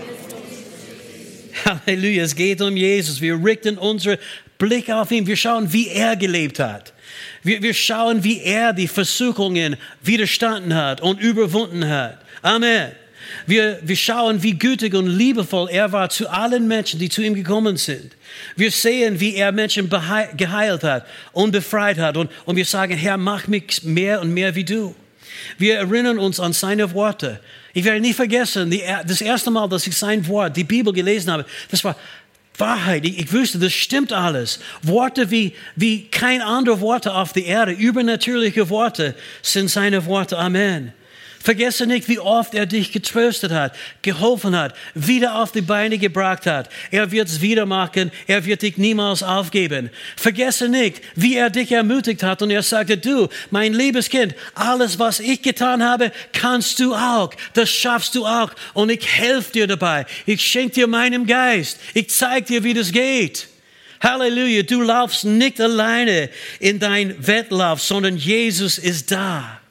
Halleluja, 1.66 2.24
es 2.24 2.36
geht 2.36 2.62
um 2.62 2.78
Jesus. 2.78 3.20
Wir 3.20 3.44
richten 3.44 3.78
unseren 3.78 4.18
Blick 4.58 4.90
auf 4.90 5.12
ihn. 5.12 5.26
Wir 5.26 5.36
schauen, 5.36 5.72
wie 5.74 5.90
er 5.90 6.16
gelebt 6.16 6.60
hat. 6.60 6.94
Wir, 7.44 7.62
wir 7.62 7.74
schauen, 7.74 8.24
wie 8.24 8.42
er 8.42 8.74
die 8.74 8.88
Versuchungen 8.88 9.76
widerstanden 10.02 10.76
hat 10.76 11.02
und 11.02 11.20
überwunden 11.20 11.88
hat. 11.88 12.20
Amen. 12.42 12.92
Wir, 13.46 13.80
wir 13.82 13.96
schauen, 13.96 14.42
wie 14.42 14.54
gütig 14.54 14.94
und 14.94 15.08
liebevoll 15.08 15.70
er 15.70 15.92
war 15.92 16.10
zu 16.10 16.30
allen 16.30 16.68
Menschen, 16.68 17.00
die 17.00 17.10
zu 17.10 17.22
ihm 17.22 17.34
gekommen 17.34 17.76
sind. 17.76 18.16
Wir 18.56 18.72
sehen, 18.72 19.20
wie 19.20 19.36
er 19.36 19.52
Menschen 19.52 19.90
geheilt 19.90 20.84
hat 20.84 21.06
und 21.34 21.52
befreit 21.52 21.98
hat. 21.98 22.18
Und, 22.18 22.32
und 22.46 22.56
wir 22.56 22.66
sagen, 22.66 22.96
Herr, 22.96 23.18
mach 23.18 23.48
mich 23.48 23.84
mehr 23.84 24.22
und 24.22 24.34
mehr 24.34 24.56
wie 24.56 24.64
du. 24.64 24.96
Wir 25.58 25.78
erinnern 25.78 26.18
uns 26.20 26.40
an 26.40 26.54
seine 26.54 26.94
Worte. 26.94 27.40
Ich 27.74 27.84
werde 27.84 28.00
nie 28.00 28.14
vergessen, 28.14 28.72
die, 28.72 28.84
das 29.06 29.22
erste 29.22 29.52
Mal, 29.52 29.68
dass 29.70 29.88
ich 29.88 29.96
sein 29.96 30.28
Wort, 30.28 30.58
die 30.58 30.64
Bibel 30.64 30.94
gelesen 30.94 31.32
habe, 31.32 31.46
das 31.70 31.84
war 31.84 31.96
Wahrheit. 32.58 33.06
Ich, 33.06 33.20
ich 33.20 33.34
wusste, 33.34 33.60
das 33.60 33.74
stimmt 33.74 34.12
alles. 34.12 34.60
Worte 34.82 35.30
wie, 35.32 35.54
wie 35.76 36.08
kein 36.08 36.42
andere 36.42 36.82
Worte 36.82 37.14
auf 37.14 37.34
der 37.34 37.46
Erde, 37.46 37.72
übernatürliche 37.72 38.70
Worte 38.70 39.16
sind 39.42 39.70
seine 39.70 40.06
Worte. 40.06 40.38
Amen. 40.38 40.94
Vergesse 41.48 41.88
nicht, 41.88 42.10
wie 42.10 42.20
oft 42.20 42.54
er 42.56 42.66
dich 42.66 42.92
getröstet 42.92 43.54
hat, 43.54 43.74
geholfen 44.02 44.54
hat, 44.54 44.76
wieder 44.96 45.36
auf 45.36 45.54
die 45.54 45.62
Beine 45.62 45.98
gebracht 45.98 46.46
hat. 46.46 46.68
Er 46.92 47.10
wird 47.10 47.30
es 47.30 47.40
wieder 47.40 47.66
machen. 47.66 48.12
Er 48.28 48.44
wird 48.44 48.64
dich 48.64 48.76
niemals 48.76 49.24
aufgeben. 49.24 49.90
Vergesse 50.18 50.68
nicht, 50.68 51.02
wie 51.16 51.38
er 51.38 51.50
dich 51.50 51.72
ermutigt 51.72 52.22
hat 52.22 52.42
und 52.42 52.52
er 52.52 52.64
sagte, 52.64 52.98
du, 52.98 53.30
mein 53.50 53.74
liebes 53.74 54.10
Kind, 54.10 54.36
alles, 54.56 55.00
was 55.00 55.22
ich 55.22 55.42
getan 55.42 55.82
habe, 55.82 56.12
kannst 56.34 56.80
du 56.80 56.94
auch. 56.94 57.34
Das 57.54 57.70
schaffst 57.70 58.16
du 58.16 58.26
auch. 58.26 58.52
Und 58.74 58.90
ich 58.90 59.08
helfe 59.08 59.54
dir 59.54 59.68
dabei. 59.68 60.06
Ich 60.26 60.46
schenke 60.46 60.74
dir 60.74 60.88
meinen 60.88 61.26
Geist. 61.26 61.80
Ich 61.94 62.10
zeige 62.10 62.46
dir, 62.46 62.64
wie 62.66 62.74
das 62.74 62.92
geht. 62.92 63.48
Halleluja, 64.02 64.64
du 64.64 64.82
laufst 64.82 65.24
nicht 65.24 65.62
alleine 65.62 66.30
in 66.60 66.80
dein 66.80 67.26
Wettlauf, 67.26 67.82
sondern 67.82 68.18
Jesus 68.18 68.78
ist 68.78 69.14
da. 69.14 69.62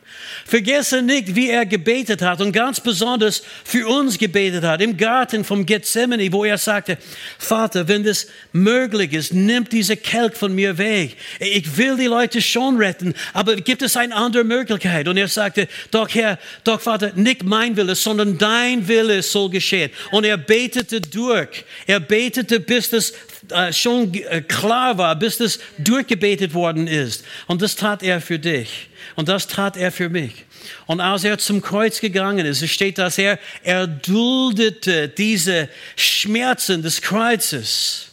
Vergesse 0.45 1.03
nicht, 1.03 1.35
wie 1.35 1.51
er 1.51 1.67
gebetet 1.67 2.23
hat 2.23 2.41
und 2.41 2.53
ganz 2.53 2.81
besonders 2.81 3.43
für 3.65 3.87
uns 3.87 4.19
gebetet 4.19 4.65
hat 4.65 4.81
im 4.81 4.97
Garten 4.97 5.45
vom 5.45 5.67
Gethsemane, 5.67 6.33
wo 6.33 6.45
er 6.45 6.59
sagte, 6.59 6.99
Vater, 7.39 7.89
wenn 7.89 8.05
das 8.05 8.29
möglich 8.53 9.13
ist, 9.13 9.35
nimm 9.35 9.69
diese 9.69 9.97
Kelch 9.97 10.35
von 10.35 10.55
mir 10.55 10.79
weg. 10.79 11.17
Ich 11.41 11.77
will 11.77 11.97
die 11.97 12.07
Leute 12.07 12.41
schon 12.41 12.77
retten, 12.77 13.15
aber 13.33 13.57
gibt 13.57 13.83
es 13.83 13.97
eine 13.97 14.15
andere 14.15 14.45
Möglichkeit? 14.45 15.09
Und 15.09 15.17
er 15.17 15.29
sagte, 15.29 15.69
doch 15.91 16.09
Herr, 16.15 16.39
doch 16.65 16.81
Vater, 16.81 17.13
nicht 17.15 17.43
mein 17.43 17.77
Wille, 17.77 17.95
sondern 17.95 18.39
dein 18.39 18.87
Wille 18.87 19.23
soll 19.23 19.51
geschehen. 19.51 19.91
Und 20.13 20.25
er 20.25 20.37
betete 20.37 21.01
durch. 21.01 21.65
Er 21.87 22.01
betete, 22.01 22.61
bis 22.61 22.91
das 22.91 23.13
äh, 23.51 23.73
schon 23.73 24.13
äh, 24.15 24.43
klar 24.43 24.99
war, 24.99 25.17
bis 25.17 25.39
das 25.39 25.59
durchgebetet 25.79 26.55
worden 26.55 26.87
ist. 26.87 27.25
Und 27.47 27.63
das 27.63 27.77
tat 27.77 28.03
er 28.03 28.21
für 28.21 28.39
dich. 28.39 28.89
Und 29.15 29.29
das 29.29 29.47
tat 29.47 29.77
er 29.77 29.93
für 29.93 30.09
mich. 30.09 30.45
Und 30.87 31.01
als 31.01 31.25
er 31.25 31.39
zum 31.39 31.63
Kreuz 31.63 32.01
gegangen 32.01 32.45
ist, 32.45 32.63
es 32.63 32.71
steht, 32.71 32.99
dass 32.99 33.19
er 33.19 33.39
erduldete 33.63 35.09
diese 35.09 35.69
Schmerzen 35.97 36.83
des 36.83 37.01
Kreuzes, 37.01 38.09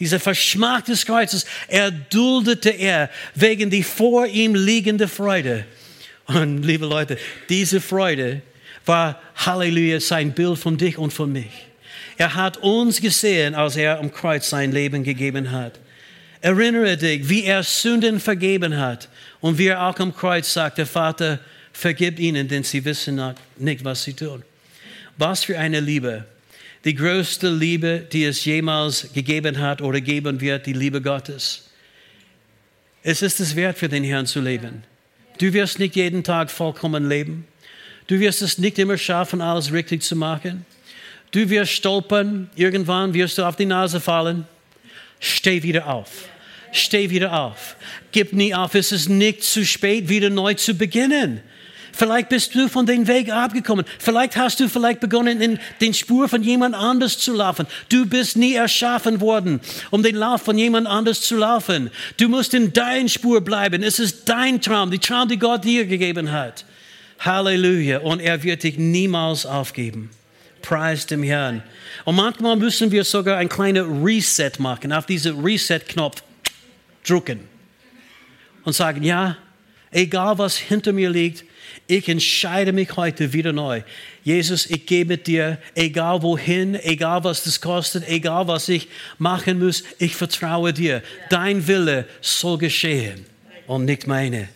diese 0.00 0.18
Verschmack 0.18 0.86
des 0.86 1.04
Kreuzes, 1.04 1.44
erduldete 1.66 2.70
er 2.70 3.10
wegen 3.34 3.70
die 3.70 3.82
vor 3.82 4.26
ihm 4.26 4.54
liegende 4.54 5.08
Freude. 5.08 5.64
Und 6.26 6.62
liebe 6.62 6.86
Leute, 6.86 7.18
diese 7.48 7.80
Freude 7.80 8.42
war, 8.84 9.20
Halleluja, 9.34 10.00
sein 10.00 10.32
Bild 10.32 10.58
von 10.58 10.76
dich 10.76 10.98
und 10.98 11.12
von 11.12 11.32
mich. 11.32 11.67
Er 12.18 12.34
hat 12.34 12.56
uns 12.58 13.00
gesehen, 13.00 13.54
als 13.54 13.76
er 13.76 14.00
am 14.00 14.12
Kreuz 14.12 14.50
sein 14.50 14.72
Leben 14.72 15.04
gegeben 15.04 15.52
hat. 15.52 15.78
Erinnere 16.40 16.96
dich, 16.96 17.28
wie 17.28 17.44
er 17.44 17.62
Sünden 17.62 18.18
vergeben 18.18 18.76
hat 18.76 19.08
und 19.40 19.56
wie 19.56 19.68
er 19.68 19.82
auch 19.84 19.98
am 20.00 20.14
Kreuz 20.14 20.52
sagte, 20.52 20.84
Vater, 20.84 21.38
vergib 21.72 22.18
ihnen, 22.18 22.48
denn 22.48 22.64
sie 22.64 22.84
wissen 22.84 23.22
nicht, 23.56 23.84
was 23.84 24.02
sie 24.02 24.14
tun. 24.14 24.42
Was 25.16 25.44
für 25.44 25.58
eine 25.58 25.78
Liebe. 25.78 26.24
Die 26.84 26.94
größte 26.94 27.50
Liebe, 27.50 28.00
die 28.12 28.24
es 28.24 28.44
jemals 28.44 29.12
gegeben 29.12 29.58
hat 29.58 29.80
oder 29.80 30.00
geben 30.00 30.40
wird, 30.40 30.66
die 30.66 30.72
Liebe 30.72 31.00
Gottes. 31.00 31.68
Es 33.04 33.22
ist 33.22 33.38
es 33.38 33.54
wert, 33.54 33.78
für 33.78 33.88
den 33.88 34.02
Herrn 34.02 34.26
zu 34.26 34.40
leben. 34.40 34.82
Du 35.38 35.52
wirst 35.52 35.78
nicht 35.78 35.94
jeden 35.94 36.24
Tag 36.24 36.50
vollkommen 36.50 37.08
leben. 37.08 37.46
Du 38.08 38.18
wirst 38.18 38.42
es 38.42 38.58
nicht 38.58 38.76
immer 38.78 38.98
schaffen, 38.98 39.40
alles 39.40 39.72
richtig 39.72 40.02
zu 40.02 40.16
machen. 40.16 40.66
Du 41.30 41.48
wirst 41.50 41.72
stolpern, 41.72 42.48
irgendwann 42.56 43.12
wirst 43.14 43.38
du 43.38 43.44
auf 43.44 43.56
die 43.56 43.66
Nase 43.66 44.00
fallen. 44.00 44.46
Steh 45.20 45.62
wieder 45.62 45.86
auf. 45.86 46.10
Steh 46.72 47.10
wieder 47.10 47.32
auf. 47.38 47.76
Gib 48.12 48.32
nie 48.32 48.54
auf. 48.54 48.74
Es 48.74 48.92
ist 48.92 49.08
nicht 49.08 49.42
zu 49.42 49.64
spät, 49.64 50.08
wieder 50.08 50.30
neu 50.30 50.54
zu 50.54 50.74
beginnen. 50.74 51.42
Vielleicht 51.92 52.28
bist 52.28 52.54
du 52.54 52.68
von 52.68 52.86
dem 52.86 53.08
Weg 53.08 53.32
abgekommen. 53.32 53.84
Vielleicht 53.98 54.36
hast 54.36 54.60
du 54.60 54.68
vielleicht 54.68 55.00
begonnen, 55.00 55.40
in 55.40 55.58
den 55.80 55.92
Spur 55.92 56.28
von 56.28 56.44
jemand 56.44 56.76
anders 56.76 57.18
zu 57.18 57.34
laufen. 57.34 57.66
Du 57.88 58.06
bist 58.06 58.36
nie 58.36 58.54
erschaffen 58.54 59.20
worden, 59.20 59.60
um 59.90 60.04
den 60.04 60.14
Lauf 60.14 60.42
von 60.42 60.56
jemand 60.56 60.86
anders 60.86 61.22
zu 61.22 61.36
laufen. 61.36 61.90
Du 62.16 62.28
musst 62.28 62.54
in 62.54 62.72
deiner 62.72 63.08
Spur 63.08 63.40
bleiben. 63.40 63.82
Es 63.82 63.98
ist 63.98 64.28
dein 64.28 64.60
Traum, 64.60 64.92
die 64.92 65.00
Traum, 65.00 65.28
die 65.28 65.38
Gott 65.38 65.64
dir 65.64 65.86
gegeben 65.86 66.30
hat. 66.30 66.64
Halleluja. 67.18 67.98
Und 67.98 68.20
er 68.20 68.44
wird 68.44 68.62
dich 68.62 68.78
niemals 68.78 69.44
aufgeben. 69.44 70.10
Preis 70.62 71.06
dem 71.06 71.22
Herrn. 71.22 71.62
Und 72.04 72.16
manchmal 72.16 72.56
müssen 72.56 72.90
wir 72.90 73.04
sogar 73.04 73.38
ein 73.38 73.48
kleines 73.48 73.84
Reset 73.84 74.52
machen, 74.58 74.92
auf 74.92 75.06
diesen 75.06 75.42
Reset-Knopf 75.44 76.22
drücken 77.06 77.40
und 78.64 78.72
sagen, 78.72 79.02
ja, 79.02 79.36
egal 79.90 80.38
was 80.38 80.56
hinter 80.56 80.92
mir 80.92 81.10
liegt, 81.10 81.44
ich 81.86 82.08
entscheide 82.08 82.72
mich 82.72 82.96
heute 82.96 83.32
wieder 83.32 83.52
neu. 83.52 83.82
Jesus, 84.22 84.66
ich 84.66 84.84
gehe 84.84 85.06
mit 85.06 85.26
dir, 85.26 85.58
egal 85.74 86.22
wohin, 86.22 86.74
egal 86.74 87.24
was 87.24 87.44
das 87.44 87.60
kostet, 87.60 88.06
egal 88.08 88.46
was 88.46 88.68
ich 88.68 88.88
machen 89.16 89.58
muss, 89.58 89.84
ich 89.98 90.14
vertraue 90.14 90.72
dir. 90.72 91.02
Dein 91.30 91.66
Wille 91.66 92.06
soll 92.20 92.58
geschehen 92.58 93.24
und 93.66 93.86
nicht 93.86 94.06
meine. 94.06 94.48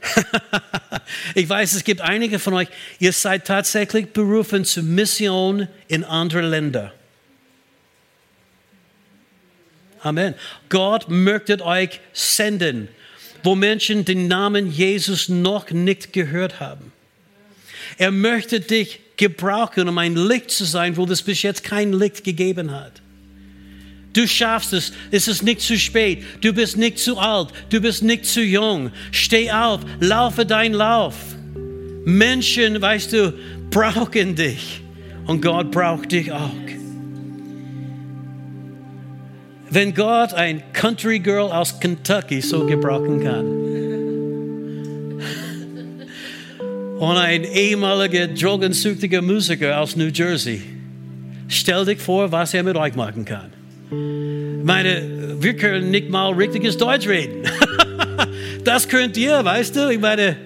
ich 1.34 1.48
weiß, 1.48 1.74
es 1.74 1.84
gibt 1.84 2.00
einige 2.00 2.38
von 2.38 2.54
euch, 2.54 2.68
ihr 2.98 3.12
seid 3.12 3.46
tatsächlich 3.46 4.12
berufen 4.12 4.64
zur 4.64 4.82
Mission 4.82 5.68
in 5.88 6.04
andere 6.04 6.42
Länder. 6.42 6.92
Amen. 10.02 10.34
Gott 10.68 11.08
möchte 11.08 11.64
euch 11.64 12.00
senden, 12.12 12.88
wo 13.42 13.54
Menschen 13.54 14.04
den 14.04 14.28
Namen 14.28 14.70
Jesus 14.70 15.28
noch 15.28 15.70
nicht 15.70 16.12
gehört 16.12 16.60
haben. 16.60 16.92
Er 17.98 18.10
möchte 18.10 18.60
dich 18.60 19.00
gebrauchen, 19.16 19.88
um 19.88 19.98
ein 19.98 20.16
Licht 20.16 20.50
zu 20.50 20.64
sein, 20.64 20.96
wo 20.96 21.04
es 21.04 21.22
bis 21.22 21.42
jetzt 21.42 21.64
kein 21.64 21.92
Licht 21.92 22.24
gegeben 22.24 22.70
hat. 22.70 23.02
Du 24.12 24.26
schaffst 24.26 24.72
es. 24.72 24.92
Es 25.10 25.28
ist 25.28 25.42
nicht 25.42 25.60
zu 25.60 25.78
spät. 25.78 26.24
Du 26.40 26.52
bist 26.52 26.76
nicht 26.76 26.98
zu 26.98 27.18
alt. 27.18 27.48
Du 27.70 27.80
bist 27.80 28.02
nicht 28.02 28.26
zu 28.26 28.42
jung. 28.42 28.90
Steh 29.12 29.50
auf. 29.50 29.80
Laufe 30.00 30.44
deinen 30.44 30.74
Lauf. 30.74 31.14
Menschen, 32.04 32.80
weißt 32.80 33.12
du, 33.12 33.34
brauchen 33.70 34.34
dich. 34.34 34.82
Und 35.26 35.42
Gott 35.42 35.70
braucht 35.70 36.10
dich 36.10 36.32
auch. 36.32 36.50
Wenn 39.72 39.94
Gott 39.94 40.34
ein 40.34 40.64
Country 40.72 41.20
Girl 41.20 41.52
aus 41.52 41.78
Kentucky 41.78 42.40
so 42.40 42.66
gebrauchen 42.66 43.22
kann 43.22 43.46
und 46.98 47.16
ein 47.16 47.44
ehemaliger 47.44 48.26
drogensüchtiger 48.26 49.22
Musiker 49.22 49.78
aus 49.78 49.94
New 49.94 50.08
Jersey, 50.08 50.60
stell 51.46 51.84
dich 51.84 52.00
vor, 52.00 52.32
was 52.32 52.52
er 52.52 52.64
mit 52.64 52.74
euch 52.74 52.96
machen 52.96 53.24
kann. 53.24 53.59
Meine, 53.90 55.36
wir 55.40 55.56
können 55.56 55.90
nicht 55.90 56.10
mal 56.10 56.32
richtiges 56.32 56.76
Deutsch 56.76 57.08
reden. 57.08 57.42
das 58.64 58.88
könnt 58.88 59.16
ihr, 59.16 59.44
weißt 59.44 59.74
du? 59.74 59.90
Ich 59.90 60.00
meine, 60.00 60.36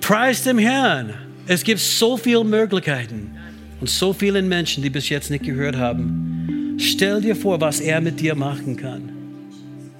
preis 0.00 0.42
dem 0.44 0.58
Herrn. 0.58 1.14
Es 1.46 1.64
gibt 1.64 1.80
so 1.80 2.16
viele 2.16 2.44
Möglichkeiten 2.44 3.36
und 3.80 3.88
so 3.88 4.12
viele 4.12 4.42
Menschen, 4.42 4.82
die 4.82 4.90
bis 4.90 5.08
jetzt 5.08 5.30
nicht 5.30 5.44
gehört 5.44 5.76
haben. 5.76 6.76
Stell 6.78 7.20
dir 7.20 7.34
vor, 7.34 7.60
was 7.60 7.80
er 7.80 8.00
mit 8.00 8.20
dir 8.20 8.34
machen 8.34 8.76
kann. 8.76 9.10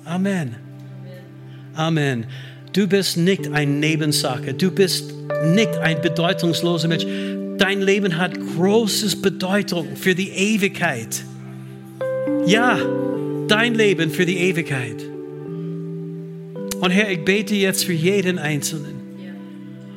Amen. 0.04 0.56
Amen. 1.74 2.26
Du 2.72 2.86
bist 2.86 3.16
nicht 3.16 3.52
ein 3.52 3.80
Nebensache. 3.80 4.54
Du 4.54 4.70
bist 4.70 5.12
nicht 5.44 5.76
ein 5.78 6.00
bedeutungsloser 6.00 6.88
Mensch. 6.88 7.04
Dein 7.58 7.82
Leben 7.82 8.16
hat 8.16 8.38
großes 8.38 9.20
Bedeutung 9.20 9.96
für 9.96 10.14
die 10.14 10.30
Ewigkeit. 10.30 11.24
Ja, 12.46 12.78
dein 13.48 13.74
Leben 13.74 14.10
für 14.10 14.26
die 14.26 14.38
Ewigkeit. 14.38 15.04
Und 16.80 16.90
Herr, 16.90 17.10
ich 17.10 17.24
bete 17.24 17.54
jetzt 17.54 17.84
für 17.84 17.92
jeden 17.92 18.38
Einzelnen. 18.38 19.00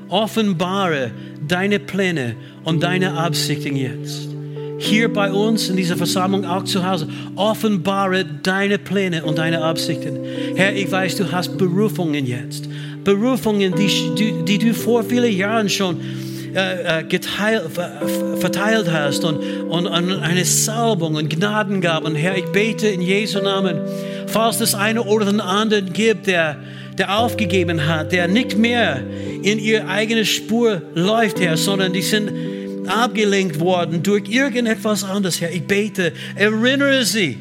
Offenbare 0.10 1.12
deine 1.48 1.80
Pläne 1.80 2.36
und 2.63 2.84
deine 2.84 3.13
Absichten 3.13 3.75
jetzt 3.75 4.34
hier 4.84 5.12
bei 5.12 5.32
uns 5.32 5.70
in 5.70 5.78
dieser 5.78 5.96
Versammlung, 5.96 6.46
auch 6.46 6.63
zu 6.63 6.86
Hause. 6.86 7.08
Offenbare 7.36 8.25
deine 8.25 8.78
Pläne 8.78 9.24
und 9.24 9.38
deine 9.38 9.62
Absichten. 9.62 10.20
Herr, 10.56 10.75
ich 10.75 10.92
weiß, 10.92 11.16
du 11.16 11.32
hast 11.32 11.58
Berufungen 11.58 12.25
jetzt. 12.25 12.68
Berufungen, 13.04 13.74
die, 13.75 14.44
die, 14.46 14.58
du 14.58 14.74
vor 14.74 15.04
vielen 15.04 15.36
Jahren 15.36 15.70
schon 15.70 15.98
äh, 16.56 17.00
äh 17.00 17.04
geteilt, 17.04 17.64
verteilt 18.40 18.92
hast 18.92 19.24
und, 19.24 19.38
und, 19.38 19.88
und 19.88 20.12
eine 20.22 20.46
Salbung 20.46 21.16
und 21.16 21.30
Gnadengaben. 21.30 22.16
Herr, 22.16 22.38
ich 22.38 22.46
bete 22.46 22.88
in 22.88 23.02
Jesu 23.02 23.40
Namen, 23.40 23.80
falls 24.28 24.62
es 24.62 24.76
eine 24.76 25.04
oder 25.04 25.26
den 25.26 25.42
anderen 25.42 25.94
gibt, 25.94 26.28
der, 26.28 26.58
der 26.98 27.18
aufgegeben 27.18 27.88
hat, 27.88 28.12
der 28.12 28.28
nicht 28.28 28.58
mehr 28.58 29.02
in 29.42 29.60
ihre 29.60 29.88
eigene 29.88 30.26
Spur 30.26 30.82
läuft, 30.94 31.40
Herr, 31.40 31.58
sondern 31.58 31.94
die 31.94 32.02
sind 32.02 32.32
abgelenkt 32.88 33.60
worden 33.60 34.04
durch 34.04 34.30
irgendetwas 34.30 35.04
anderes, 35.04 35.40
Herr. 35.42 35.52
Ich 35.52 35.64
bete, 35.64 36.14
erinnere 36.36 37.06
sie, 37.06 37.38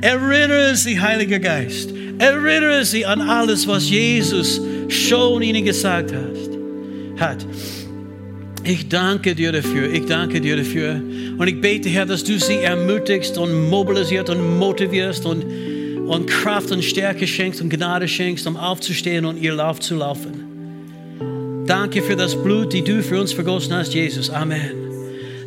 erinnere 0.00 0.76
sie, 0.76 1.00
Heiliger 1.00 1.38
Geist. 1.38 1.92
Erinnere 2.18 2.84
sie 2.84 3.04
an 3.04 3.20
alles, 3.20 3.66
was 3.66 3.90
Jesus 3.90 4.60
schon 4.88 5.42
ihnen 5.42 5.64
gesagt 5.64 6.12
hat. 7.18 7.44
Ich 8.66 8.88
danke 8.88 9.34
dir 9.34 9.52
dafür, 9.52 9.92
ich 9.92 10.06
danke 10.06 10.40
dir 10.40 10.56
dafür. 10.56 11.02
Und 11.36 11.46
ich 11.46 11.60
bete, 11.60 11.90
Herr, 11.90 12.06
dass 12.06 12.24
du 12.24 12.38
sie 12.38 12.56
ermutigst 12.56 13.36
und 13.36 13.68
mobilisierst 13.68 14.30
und 14.30 14.58
motivierst 14.58 15.26
und, 15.26 15.44
und 16.06 16.26
Kraft 16.26 16.72
und 16.72 16.82
Stärke 16.82 17.26
schenkst 17.26 17.60
und 17.60 17.68
Gnade 17.68 18.08
schenkst, 18.08 18.46
um 18.46 18.56
aufzustehen 18.56 19.26
und 19.26 19.36
ihr 19.36 19.52
Lauf 19.52 19.80
zu 19.80 19.96
laufen. 19.96 21.64
Danke 21.66 22.00
für 22.00 22.16
das 22.16 22.42
Blut, 22.42 22.72
die 22.72 22.82
du 22.82 23.02
für 23.02 23.20
uns 23.20 23.34
vergossen 23.34 23.74
hast, 23.74 23.92
Jesus. 23.92 24.30
Amen. 24.30 24.72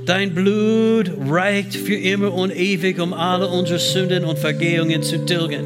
Dein 0.05 0.35
Blut 0.35 1.11
reicht 1.27 1.75
für 1.75 1.95
immer 1.95 2.31
und 2.31 2.55
ewig, 2.55 2.99
um 2.99 3.13
alle 3.13 3.47
unsere 3.47 3.79
Sünden 3.79 4.25
und 4.25 4.37
Vergehungen 4.37 5.01
zu 5.01 5.25
tilgen. 5.25 5.65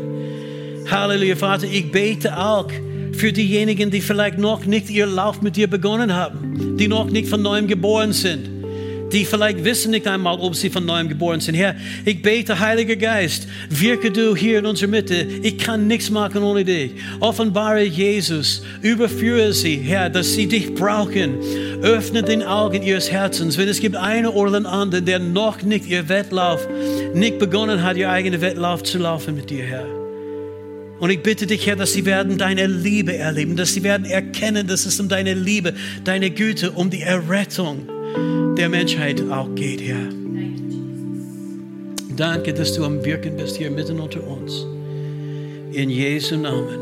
Halleluja, 0.89 1.35
Vater, 1.35 1.67
ich 1.69 1.91
bete 1.91 2.37
auch 2.37 2.69
für 3.13 3.31
diejenigen, 3.31 3.91
die 3.91 4.01
vielleicht 4.01 4.37
noch 4.37 4.65
nicht 4.65 4.89
ihr 4.89 5.05
Lauf 5.05 5.41
mit 5.41 5.55
dir 5.55 5.67
begonnen 5.67 6.13
haben, 6.13 6.77
die 6.77 6.87
noch 6.87 7.09
nicht 7.09 7.29
von 7.29 7.41
neuem 7.41 7.67
geboren 7.67 8.13
sind, 8.13 8.49
die 9.11 9.25
vielleicht 9.25 9.63
wissen 9.63 9.91
nicht 9.91 10.07
einmal, 10.07 10.39
ob 10.39 10.55
sie 10.55 10.69
von 10.69 10.85
neuem 10.85 11.09
geboren 11.09 11.39
sind. 11.41 11.55
Herr, 11.55 11.75
ich 12.05 12.21
bete, 12.21 12.59
Heiliger 12.59 12.95
Geist, 12.95 13.47
wirke 13.69 14.11
du 14.11 14.35
hier 14.35 14.59
in 14.59 14.65
unserer 14.65 14.89
Mitte. 14.89 15.27
Ich 15.43 15.57
kann 15.57 15.87
nichts 15.87 16.09
machen 16.09 16.43
ohne 16.43 16.63
dich. 16.63 16.91
Offenbare 17.19 17.83
Jesus, 17.83 18.63
überführe 18.81 19.53
sie, 19.53 19.75
Herr, 19.77 20.09
dass 20.09 20.33
sie 20.33 20.47
dich 20.47 20.73
brauchen. 20.73 21.35
Öffne 21.81 22.23
den 22.23 22.43
Augen 22.43 22.83
ihres 22.83 23.11
Herzens. 23.11 23.57
Wenn 23.57 23.67
es 23.67 23.81
gibt 23.81 23.95
einen 23.95 24.27
oder 24.27 24.51
den 24.51 24.65
anderen, 24.65 25.05
der 25.05 25.19
noch 25.19 25.61
nicht 25.61 25.87
ihr 25.87 26.07
Wettlauf, 26.07 26.67
nicht 27.13 27.39
begonnen 27.39 27.83
hat, 27.83 27.97
ihr 27.97 28.09
eigenen 28.09 28.41
Wettlauf 28.41 28.83
zu 28.83 28.97
laufen 28.97 29.35
mit 29.35 29.49
dir, 29.49 29.63
Herr. 29.63 30.00
Und 31.01 31.09
ich 31.09 31.23
bitte 31.23 31.47
dich, 31.47 31.65
Herr, 31.65 31.75
dass 31.75 31.93
sie 31.93 32.05
werden 32.05 32.37
deine 32.37 32.67
Liebe 32.67 33.17
erleben, 33.17 33.55
dass 33.55 33.73
sie 33.73 33.81
werden 33.81 34.05
erkennen, 34.05 34.67
dass 34.67 34.85
es 34.85 34.99
um 34.99 35.09
deine 35.09 35.33
Liebe, 35.33 35.73
deine 36.03 36.29
Güte, 36.29 36.69
um 36.73 36.91
die 36.91 37.01
Errettung 37.01 37.89
der 38.55 38.69
Menschheit 38.69 39.19
auch 39.31 39.49
geht, 39.55 39.81
Herr. 39.81 40.07
Danke, 42.15 42.53
dass 42.53 42.73
du 42.73 42.85
am 42.85 43.03
Wirken 43.03 43.35
bist 43.35 43.57
hier 43.57 43.71
mitten 43.71 43.99
unter 43.99 44.21
uns. 44.23 44.67
In 45.71 45.89
Jesu 45.89 46.37
Namen. 46.37 46.77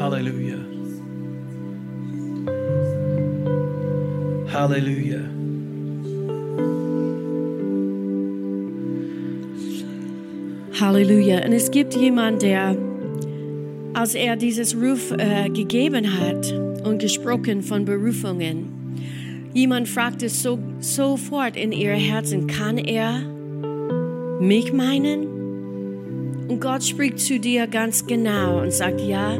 Halleluja. 0.00 0.56
Halleluja. 4.52 5.20
Halleluja. 10.80 11.44
Und 11.44 11.52
es 11.52 11.70
gibt 11.70 11.94
jemanden, 11.94 12.40
der, 12.40 12.76
als 13.94 14.14
er 14.14 14.36
dieses 14.36 14.76
Ruf 14.76 15.12
äh, 15.12 15.48
gegeben 15.48 16.20
hat 16.20 16.52
und 16.84 17.00
gesprochen 17.00 17.62
von 17.62 17.84
Berufungen, 17.84 18.68
jemand 19.54 19.88
fragte 19.88 20.28
so, 20.28 20.58
sofort 20.80 21.56
in 21.56 21.72
ihr 21.72 21.92
Herzen, 21.92 22.46
kann 22.46 22.78
er 22.78 23.20
mich 24.40 24.72
meinen? 24.72 25.26
Und 26.48 26.60
Gott 26.60 26.84
spricht 26.84 27.18
zu 27.18 27.40
dir 27.40 27.66
ganz 27.66 28.06
genau 28.06 28.62
und 28.62 28.72
sagt, 28.72 29.00
ja, 29.00 29.38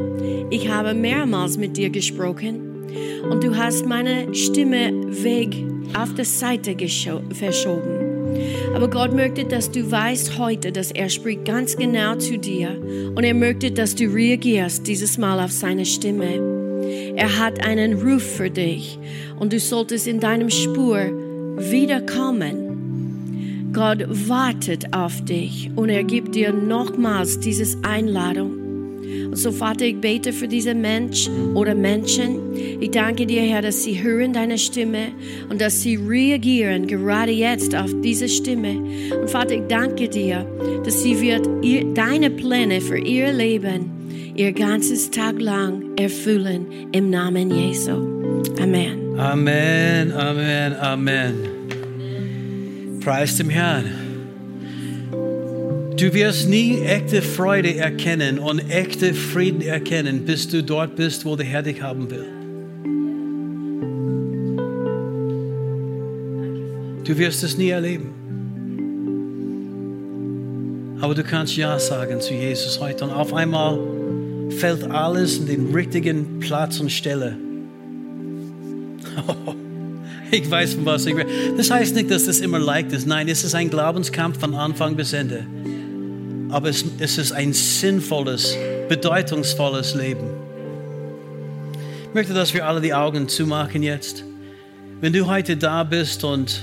ich 0.49 0.69
habe 0.69 0.93
mehrmals 0.93 1.57
mit 1.57 1.77
dir 1.77 1.89
gesprochen 1.89 2.87
und 3.29 3.43
du 3.43 3.55
hast 3.55 3.85
meine 3.85 4.33
Stimme 4.33 4.91
weg 5.23 5.55
auf 5.97 6.13
der 6.15 6.25
Seite 6.25 6.75
verschoben. 7.33 7.96
Aber 8.73 8.89
Gott 8.89 9.13
möchte, 9.13 9.45
dass 9.45 9.71
du 9.71 9.89
weißt 9.89 10.37
heute, 10.37 10.71
dass 10.71 10.91
er 10.91 11.09
spricht 11.09 11.45
ganz 11.45 11.75
genau 11.75 12.15
zu 12.15 12.37
dir 12.37 12.79
und 13.15 13.23
er 13.23 13.33
möchte, 13.33 13.71
dass 13.71 13.95
du 13.95 14.05
reagierst 14.05 14.85
dieses 14.87 15.17
Mal 15.17 15.43
auf 15.43 15.51
seine 15.51 15.85
Stimme. 15.85 16.57
Er 17.15 17.39
hat 17.39 17.65
einen 17.65 18.01
Ruf 18.01 18.23
für 18.23 18.49
dich 18.49 18.99
und 19.39 19.53
du 19.53 19.59
solltest 19.59 20.07
in 20.07 20.19
deinem 20.19 20.49
Spur 20.49 20.99
wiederkommen. 21.57 22.67
Gott 23.73 24.05
wartet 24.27 24.93
auf 24.93 25.23
dich 25.25 25.69
und 25.75 25.89
er 25.89 26.03
gibt 26.03 26.35
dir 26.35 26.53
nochmals 26.53 27.39
diese 27.39 27.77
Einladung. 27.83 28.56
Und 29.27 29.37
so, 29.37 29.51
Vater, 29.51 29.85
ich 29.85 29.99
bete 29.99 30.33
für 30.33 30.47
diese 30.47 30.73
Mensch 30.73 31.29
oder 31.53 31.75
Menschen. 31.75 32.55
Ich 32.79 32.91
danke 32.91 33.25
dir, 33.25 33.41
Herr, 33.41 33.61
dass 33.61 33.83
sie 33.83 34.01
hören 34.01 34.33
deine 34.33 34.57
Stimme 34.57 35.09
und 35.49 35.61
dass 35.61 35.81
sie 35.81 35.95
reagieren 35.95 36.87
gerade 36.87 37.31
jetzt 37.31 37.75
auf 37.75 37.91
diese 38.01 38.29
Stimme. 38.29 38.81
Und 39.21 39.29
Vater, 39.29 39.55
ich 39.55 39.67
danke 39.67 40.07
dir, 40.09 40.45
dass 40.83 41.03
sie 41.03 41.19
wird 41.21 41.47
ihr, 41.61 41.93
deine 41.93 42.29
Pläne 42.29 42.81
für 42.81 42.97
ihr 42.97 43.33
Leben 43.33 43.91
ihr 44.35 44.53
ganzes 44.53 45.09
Tag 45.09 45.41
lang 45.41 45.97
erfüllen 45.97 46.67
im 46.91 47.09
Namen 47.09 47.49
Jesu. 47.51 47.91
Amen. 48.61 49.17
Amen, 49.17 50.11
Amen, 50.13 50.75
Amen. 50.75 51.33
Preis 53.03 53.37
dem 53.37 53.49
Herrn. 53.49 54.06
Du 55.97 56.13
wirst 56.13 56.47
nie 56.47 56.79
echte 56.81 57.23
Freude 57.23 57.75
erkennen 57.75 58.37
und 58.37 58.59
echte 58.69 59.15
Frieden 59.15 59.61
erkennen, 59.61 60.25
bis 60.25 60.47
du 60.47 60.61
dort 60.61 60.95
bist, 60.95 61.25
wo 61.25 61.35
der 61.35 61.47
Herr 61.47 61.63
dich 61.63 61.81
haben 61.81 62.11
will. 62.11 62.25
Du 67.03 67.17
wirst 67.17 67.43
es 67.43 67.57
nie 67.57 67.69
erleben. 67.69 68.13
Aber 71.01 71.15
du 71.15 71.23
kannst 71.23 71.57
Ja 71.57 71.79
sagen 71.79 72.21
zu 72.21 72.35
Jesus 72.35 72.79
heute 72.79 73.05
und 73.05 73.11
auf 73.11 73.33
einmal 73.33 73.79
fällt 74.51 74.83
alles 74.83 75.39
in 75.39 75.47
den 75.47 75.73
richtigen 75.73 76.39
Platz 76.39 76.79
und 76.79 76.91
Stelle. 76.91 77.37
ich 80.31 80.51
weiß, 80.51 80.75
von 80.75 80.85
was 80.85 81.07
ich 81.07 81.15
rede. 81.15 81.29
Das 81.57 81.71
heißt 81.71 81.95
nicht, 81.95 82.11
dass 82.11 82.25
das 82.25 82.39
immer 82.39 82.59
leicht 82.59 82.91
ist. 82.91 83.07
Nein, 83.07 83.27
es 83.29 83.43
ist 83.43 83.55
ein 83.55 83.71
Glaubenskampf 83.71 84.39
von 84.39 84.53
Anfang 84.53 84.95
bis 84.95 85.13
Ende. 85.13 85.47
Aber 86.49 86.69
es, 86.69 86.85
es 86.99 87.17
ist 87.17 87.31
ein 87.31 87.53
sinnvolles, 87.53 88.55
bedeutungsvolles 88.87 89.95
Leben. 89.95 90.27
Ich 92.07 92.13
möchte, 92.13 92.33
dass 92.33 92.53
wir 92.53 92.65
alle 92.65 92.81
die 92.81 92.93
Augen 92.93 93.27
zumachen 93.27 93.83
jetzt. 93.83 94.23
Wenn 95.01 95.13
du 95.13 95.27
heute 95.27 95.57
da 95.57 95.83
bist 95.83 96.23
und, 96.23 96.61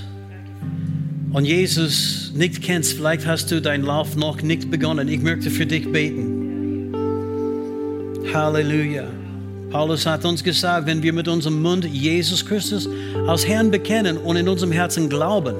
und 1.32 1.44
Jesus 1.44 2.32
nicht 2.34 2.62
kennst, 2.62 2.94
vielleicht 2.94 3.26
hast 3.26 3.50
du 3.50 3.60
deinen 3.60 3.84
Lauf 3.84 4.16
noch 4.16 4.42
nicht 4.42 4.70
begonnen. 4.70 5.08
Ich 5.08 5.20
möchte 5.20 5.50
für 5.50 5.66
dich 5.66 5.90
beten. 5.92 6.92
Halleluja. 8.32 9.04
Paulus 9.70 10.06
hat 10.06 10.24
uns 10.24 10.42
gesagt, 10.42 10.86
wenn 10.86 11.02
wir 11.02 11.12
mit 11.12 11.28
unserem 11.28 11.60
Mund 11.60 11.84
Jesus 11.84 12.44
Christus 12.46 12.88
als 13.26 13.46
Herrn 13.46 13.70
bekennen 13.70 14.16
und 14.16 14.36
in 14.36 14.48
unserem 14.48 14.72
Herzen 14.72 15.08
glauben, 15.08 15.54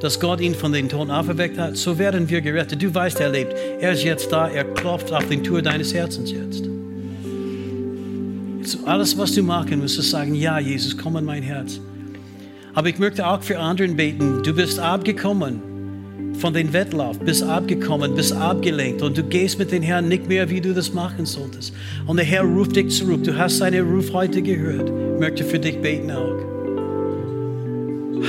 dass 0.00 0.20
Gott 0.20 0.40
ihn 0.40 0.54
von 0.54 0.72
den 0.72 0.88
Toten 0.88 1.10
auferweckt 1.10 1.58
hat, 1.58 1.76
so 1.76 1.98
werden 1.98 2.28
wir 2.28 2.40
gerettet. 2.40 2.82
Du 2.82 2.94
weißt, 2.94 3.20
er 3.20 3.30
lebt. 3.30 3.54
Er 3.80 3.92
ist 3.92 4.04
jetzt 4.04 4.30
da. 4.30 4.48
Er 4.48 4.64
klopft 4.64 5.12
auf 5.12 5.26
den 5.26 5.42
Tür 5.42 5.62
deines 5.62 5.94
Herzens 5.94 6.30
jetzt. 6.30 6.64
jetzt 8.58 8.78
alles, 8.86 9.16
was 9.16 9.32
du 9.32 9.42
machen 9.42 9.80
musst, 9.80 9.98
ist 9.98 10.10
sagen, 10.10 10.34
ja, 10.34 10.58
Jesus, 10.58 10.96
komm 10.96 11.16
in 11.16 11.24
mein 11.24 11.42
Herz. 11.42 11.80
Aber 12.74 12.88
ich 12.88 12.98
möchte 12.98 13.26
auch 13.26 13.42
für 13.42 13.58
anderen 13.58 13.96
beten. 13.96 14.42
Du 14.42 14.52
bist 14.52 14.78
abgekommen 14.78 15.62
von 16.38 16.52
dem 16.52 16.72
Wettlauf, 16.72 17.18
bist 17.18 17.42
abgekommen, 17.42 18.14
bist 18.14 18.32
abgelenkt 18.32 19.00
und 19.02 19.16
du 19.16 19.22
gehst 19.22 19.58
mit 19.58 19.72
dem 19.72 19.82
Herrn 19.82 20.08
nicht 20.08 20.28
mehr, 20.28 20.50
wie 20.50 20.60
du 20.60 20.74
das 20.74 20.92
machen 20.92 21.24
solltest. 21.24 21.72
Und 22.06 22.18
der 22.18 22.26
Herr 22.26 22.42
ruft 22.42 22.76
dich 22.76 22.90
zurück. 22.90 23.24
Du 23.24 23.36
hast 23.36 23.56
seinen 23.58 23.88
Ruf 23.88 24.12
heute 24.12 24.42
gehört. 24.42 24.90
Ich 24.90 25.20
möchte 25.20 25.44
für 25.44 25.58
dich 25.58 25.80
beten 25.80 26.10
auch. 26.10 26.36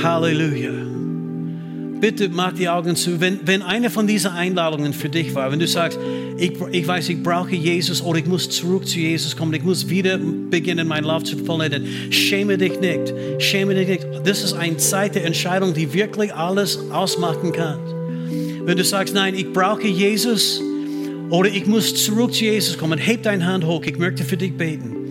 Halleluja. 0.02 0.87
Bitte 2.00 2.28
mach 2.28 2.52
die 2.52 2.68
Augen 2.68 2.94
zu. 2.96 3.20
Wenn, 3.20 3.40
wenn 3.44 3.62
eine 3.62 3.90
von 3.90 4.06
diesen 4.06 4.30
Einladungen 4.30 4.92
für 4.92 5.08
dich 5.08 5.34
war, 5.34 5.50
wenn 5.50 5.58
du 5.58 5.66
sagst, 5.66 5.98
ich, 6.36 6.52
ich 6.70 6.86
weiß, 6.86 7.08
ich 7.08 7.22
brauche 7.22 7.54
Jesus 7.54 8.02
oder 8.02 8.18
ich 8.18 8.26
muss 8.26 8.48
zurück 8.48 8.86
zu 8.86 8.98
Jesus 8.98 9.36
kommen, 9.36 9.52
ich 9.54 9.64
muss 9.64 9.88
wieder 9.88 10.18
beginnen, 10.18 10.86
meinen 10.86 11.04
Lauf 11.04 11.24
zu 11.24 11.36
vollenden, 11.38 11.86
schäme 12.10 12.56
dich 12.56 12.78
nicht. 12.80 13.12
Schäme 13.38 13.74
dich 13.74 13.88
nicht. 13.88 14.06
Das 14.24 14.44
ist 14.44 14.52
eine 14.52 14.76
Zeit 14.76 15.14
der 15.14 15.24
Entscheidung, 15.24 15.74
die 15.74 15.92
wirklich 15.92 16.32
alles 16.32 16.78
ausmachen 16.90 17.52
kann. 17.52 17.78
Wenn 18.64 18.76
du 18.76 18.84
sagst, 18.84 19.14
nein, 19.14 19.34
ich 19.34 19.52
brauche 19.52 19.88
Jesus 19.88 20.60
oder 21.30 21.48
ich 21.48 21.66
muss 21.66 22.04
zurück 22.04 22.34
zu 22.34 22.44
Jesus 22.44 22.78
kommen, 22.78 22.98
heb 22.98 23.22
deine 23.24 23.46
Hand 23.46 23.64
hoch, 23.64 23.82
ich 23.84 23.98
möchte 23.98 24.24
für 24.24 24.36
dich 24.36 24.56
beten. 24.56 25.07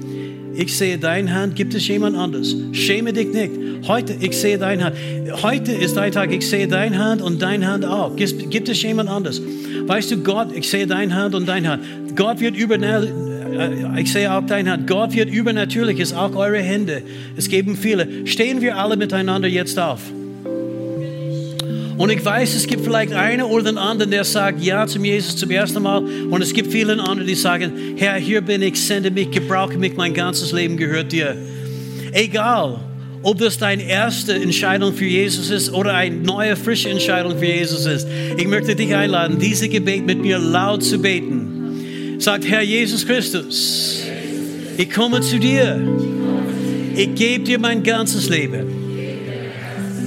Ich 0.57 0.75
sehe 0.75 0.97
deine 0.97 1.31
Hand, 1.35 1.55
gibt 1.55 1.75
es 1.75 1.87
jemand 1.87 2.17
anders? 2.17 2.55
Schäme 2.71 3.13
dich 3.13 3.27
nicht. 3.27 3.51
Heute, 3.87 4.15
ich 4.19 4.35
sehe 4.35 4.57
deine 4.57 4.85
Hand. 4.85 4.95
Heute 5.43 5.71
ist 5.71 5.95
dein 5.95 6.11
Tag, 6.11 6.33
ich 6.33 6.49
sehe 6.49 6.67
deine 6.67 6.97
Hand 6.97 7.21
und 7.21 7.43
deine 7.43 7.67
Hand 7.67 7.85
auch. 7.85 8.15
Gibt 8.15 8.67
es 8.67 8.81
jemand 8.81 9.07
anders? 9.07 9.39
Weißt 9.85 10.09
du, 10.09 10.23
Gott, 10.23 10.47
ich 10.55 10.67
sehe 10.67 10.87
deine 10.87 11.13
Hand 11.13 11.35
und 11.35 11.47
deine 11.47 11.69
Hand. 11.69 11.83
Gott 12.15 12.39
wird 12.39 12.55
übernatürlich 12.55 13.27
äh, 13.55 14.01
ich 14.01 14.11
sehe 14.11 14.33
auch 14.33 14.45
deine 14.45 14.71
Hand. 14.71 14.87
Gott 14.87 15.13
wird 15.13 15.29
übernatürlich, 15.29 15.99
ist 15.99 16.13
auch 16.13 16.35
eure 16.35 16.57
Hände. 16.57 17.03
Es 17.35 17.49
geben 17.49 17.77
viele. 17.77 18.25
Stehen 18.25 18.59
wir 18.61 18.77
alle 18.77 18.97
miteinander 18.97 19.47
jetzt 19.47 19.77
auf. 19.77 20.01
Und 21.97 22.11
ich 22.11 22.23
weiß, 22.23 22.55
es 22.55 22.67
gibt 22.67 22.83
vielleicht 22.83 23.11
einen 23.13 23.41
oder 23.41 23.63
den 23.63 23.77
anderen, 23.77 24.11
der 24.11 24.23
sagt 24.23 24.61
Ja 24.63 24.85
zum 24.85 25.03
Jesus 25.03 25.35
zum 25.35 25.49
ersten 25.49 25.81
Mal. 25.81 26.03
Und 26.29 26.41
es 26.43 26.53
gibt 26.53 26.71
viele 26.71 26.93
andere, 26.99 27.25
die 27.25 27.35
sagen, 27.35 27.71
Herr, 27.95 28.15
hier 28.15 28.41
bin 28.41 28.61
ich, 28.61 28.79
sende 28.79 29.09
mich, 29.09 29.31
gebrauche 29.31 29.77
mich, 29.77 29.95
mein 29.95 30.13
ganzes 30.13 30.51
Leben 30.51 30.77
gehört 30.77 31.11
dir. 31.11 31.35
Egal, 32.11 32.79
ob 33.23 33.39
das 33.39 33.57
deine 33.57 33.83
erste 33.83 34.35
Entscheidung 34.35 34.93
für 34.93 35.05
Jesus 35.05 35.49
ist 35.49 35.73
oder 35.73 35.95
eine 35.95 36.15
neue, 36.15 36.55
frische 36.55 36.89
Entscheidung 36.89 37.37
für 37.37 37.45
Jesus 37.45 37.85
ist. 37.85 38.07
Ich 38.37 38.47
möchte 38.47 38.75
dich 38.75 38.93
einladen, 38.93 39.39
diese 39.39 39.67
Gebet 39.67 40.05
mit 40.05 40.21
mir 40.21 40.37
laut 40.37 40.83
zu 40.83 40.99
beten. 40.99 42.17
Sagt, 42.19 42.47
Herr 42.47 42.61
Jesus 42.61 43.05
Christus, 43.05 44.03
ich 44.77 44.89
komme 44.91 45.21
zu 45.21 45.39
dir. 45.39 45.81
Ich 46.95 47.15
gebe 47.15 47.43
dir 47.43 47.59
mein 47.59 47.83
ganzes 47.83 48.29
Leben. 48.29 48.65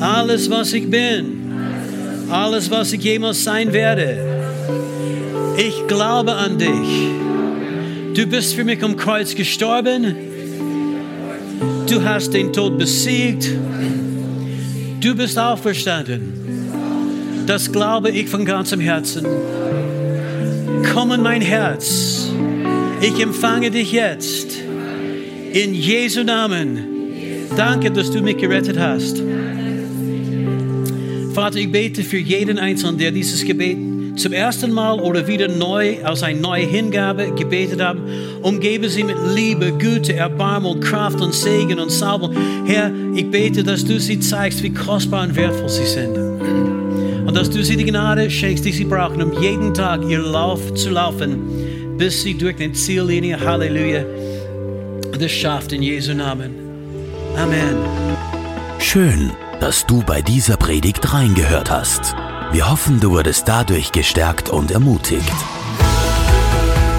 alles, 0.01 0.49
was 0.49 0.73
ich 0.73 0.89
bin, 0.89 1.40
alles, 2.31 2.71
was 2.71 2.93
ich 2.93 3.03
jemals 3.03 3.43
sein 3.45 3.73
werde. 3.73 4.19
Ich 5.57 5.87
glaube 5.87 6.33
an 6.35 6.59
dich. 6.59 7.11
Du 8.15 8.27
bist 8.27 8.55
für 8.55 8.65
mich 8.65 8.83
am 8.83 8.97
Kreuz 8.97 9.35
gestorben. 9.35 10.15
Du 11.89 12.03
hast 12.05 12.33
den 12.33 12.53
Tod 12.53 12.79
besiegt. 12.79 13.51
Du 15.01 15.15
bist 15.15 15.39
auferstanden. 15.39 16.35
Das 17.47 17.71
glaube 17.73 18.11
ich 18.11 18.29
von 18.29 18.45
ganzem 18.45 18.81
Herzen. 18.81 19.27
Komm 20.93 21.13
in 21.13 21.23
mein 21.23 21.43
Herz. 21.43 22.29
Ich 23.01 23.21
empfange 23.21 23.71
dich 23.71 23.93
jetzt. 23.93 24.57
In 25.53 25.75
Jesu 25.75 26.23
Namen. 26.23 26.79
Danke, 27.57 27.91
dass 27.91 28.11
du 28.11 28.21
mich 28.21 28.37
gerettet 28.37 28.79
hast. 28.79 29.21
Vater, 31.33 31.59
ich 31.59 31.71
bete 31.71 32.03
für 32.03 32.19
jeden 32.19 32.59
Einzelnen, 32.59 32.99
der 32.99 33.13
dieses 33.13 33.45
Gebet 33.45 33.77
zum 34.17 34.33
ersten 34.33 34.73
Mal 34.73 34.99
oder 35.01 35.27
wieder 35.27 35.49
neu 35.49 36.05
aus 36.05 36.23
einer 36.23 36.41
neuen 36.41 36.69
Hingabe 36.69 37.33
gebetet 37.33 37.81
haben. 37.81 38.03
Umgebe 38.43 38.89
sie 38.89 39.05
mit 39.05 39.17
Liebe, 39.35 39.73
Güte, 39.73 40.15
Erbarmung, 40.15 40.81
Kraft 40.81 41.21
und 41.21 41.33
Segen 41.33 41.79
und 41.79 41.91
Salbung. 41.91 42.35
Herr, 42.67 42.93
ich 43.15 43.31
bete, 43.31 43.63
dass 43.63 43.85
du 43.85 43.99
sie 44.01 44.19
zeigst, 44.19 44.63
wie 44.63 44.75
kostbar 44.75 45.25
und 45.25 45.37
wertvoll 45.37 45.69
sie 45.69 45.87
sind. 45.87 46.17
Und 47.27 47.37
dass 47.37 47.49
du 47.49 47.63
sie 47.63 47.77
die 47.77 47.85
Gnade 47.85 48.29
schenkst, 48.29 48.65
die 48.65 48.73
sie 48.73 48.85
brauchen, 48.85 49.23
um 49.23 49.41
jeden 49.41 49.73
Tag 49.73 50.03
ihr 50.09 50.19
Lauf 50.19 50.75
zu 50.75 50.91
laufen, 50.91 51.97
bis 51.97 52.23
sie 52.23 52.35
durch 52.35 52.57
die 52.57 52.73
Ziellinie, 52.73 53.39
Halleluja, 53.39 54.05
das 55.19 55.31
schafft 55.31 55.73
in 55.73 55.83
Jesu 55.83 56.15
Namen. 56.15 56.51
Amen. 57.37 57.77
Schön, 58.81 59.31
dass 59.61 59.87
du 59.87 60.03
bei 60.03 60.23
dieser 60.23 60.57
Predigt 60.57 61.13
reingehört 61.13 61.71
hast. 61.71 62.17
Wir 62.53 62.71
hoffen, 62.71 62.99
du 62.99 63.13
wurdest 63.13 63.47
dadurch 63.47 63.93
gestärkt 63.93 64.49
und 64.49 64.71
ermutigt. 64.71 65.33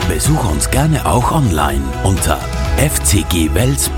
Besuch 0.07 0.49
uns 0.49 0.69
gerne 0.69 1.05
auch 1.05 1.31
online 1.31 1.83
unter 2.03 2.37
fcgwels.at. 2.77 3.91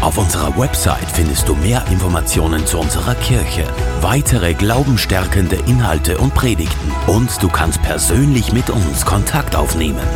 Auf 0.00 0.18
unserer 0.18 0.56
Website 0.58 1.10
findest 1.12 1.48
du 1.48 1.54
mehr 1.56 1.84
Informationen 1.90 2.66
zu 2.66 2.78
unserer 2.78 3.14
Kirche, 3.16 3.64
weitere 4.00 4.54
glaubenstärkende 4.54 5.56
Inhalte 5.66 6.18
und 6.18 6.34
Predigten 6.34 6.92
und 7.06 7.30
du 7.42 7.48
kannst 7.48 7.82
persönlich 7.82 8.52
mit 8.52 8.70
uns 8.70 9.04
Kontakt 9.04 9.56
aufnehmen. 9.56 10.06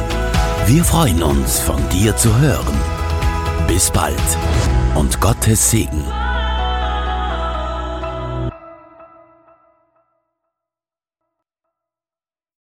Wir 0.67 0.85
freuen 0.85 1.23
uns, 1.23 1.61
von 1.61 1.89
dir 1.91 2.17
zu 2.17 2.39
hören. 2.39 2.77
Bis 3.67 3.91
bald 3.91 4.15
und 4.95 5.21
Gottes 5.21 5.71
Segen. 5.71 6.05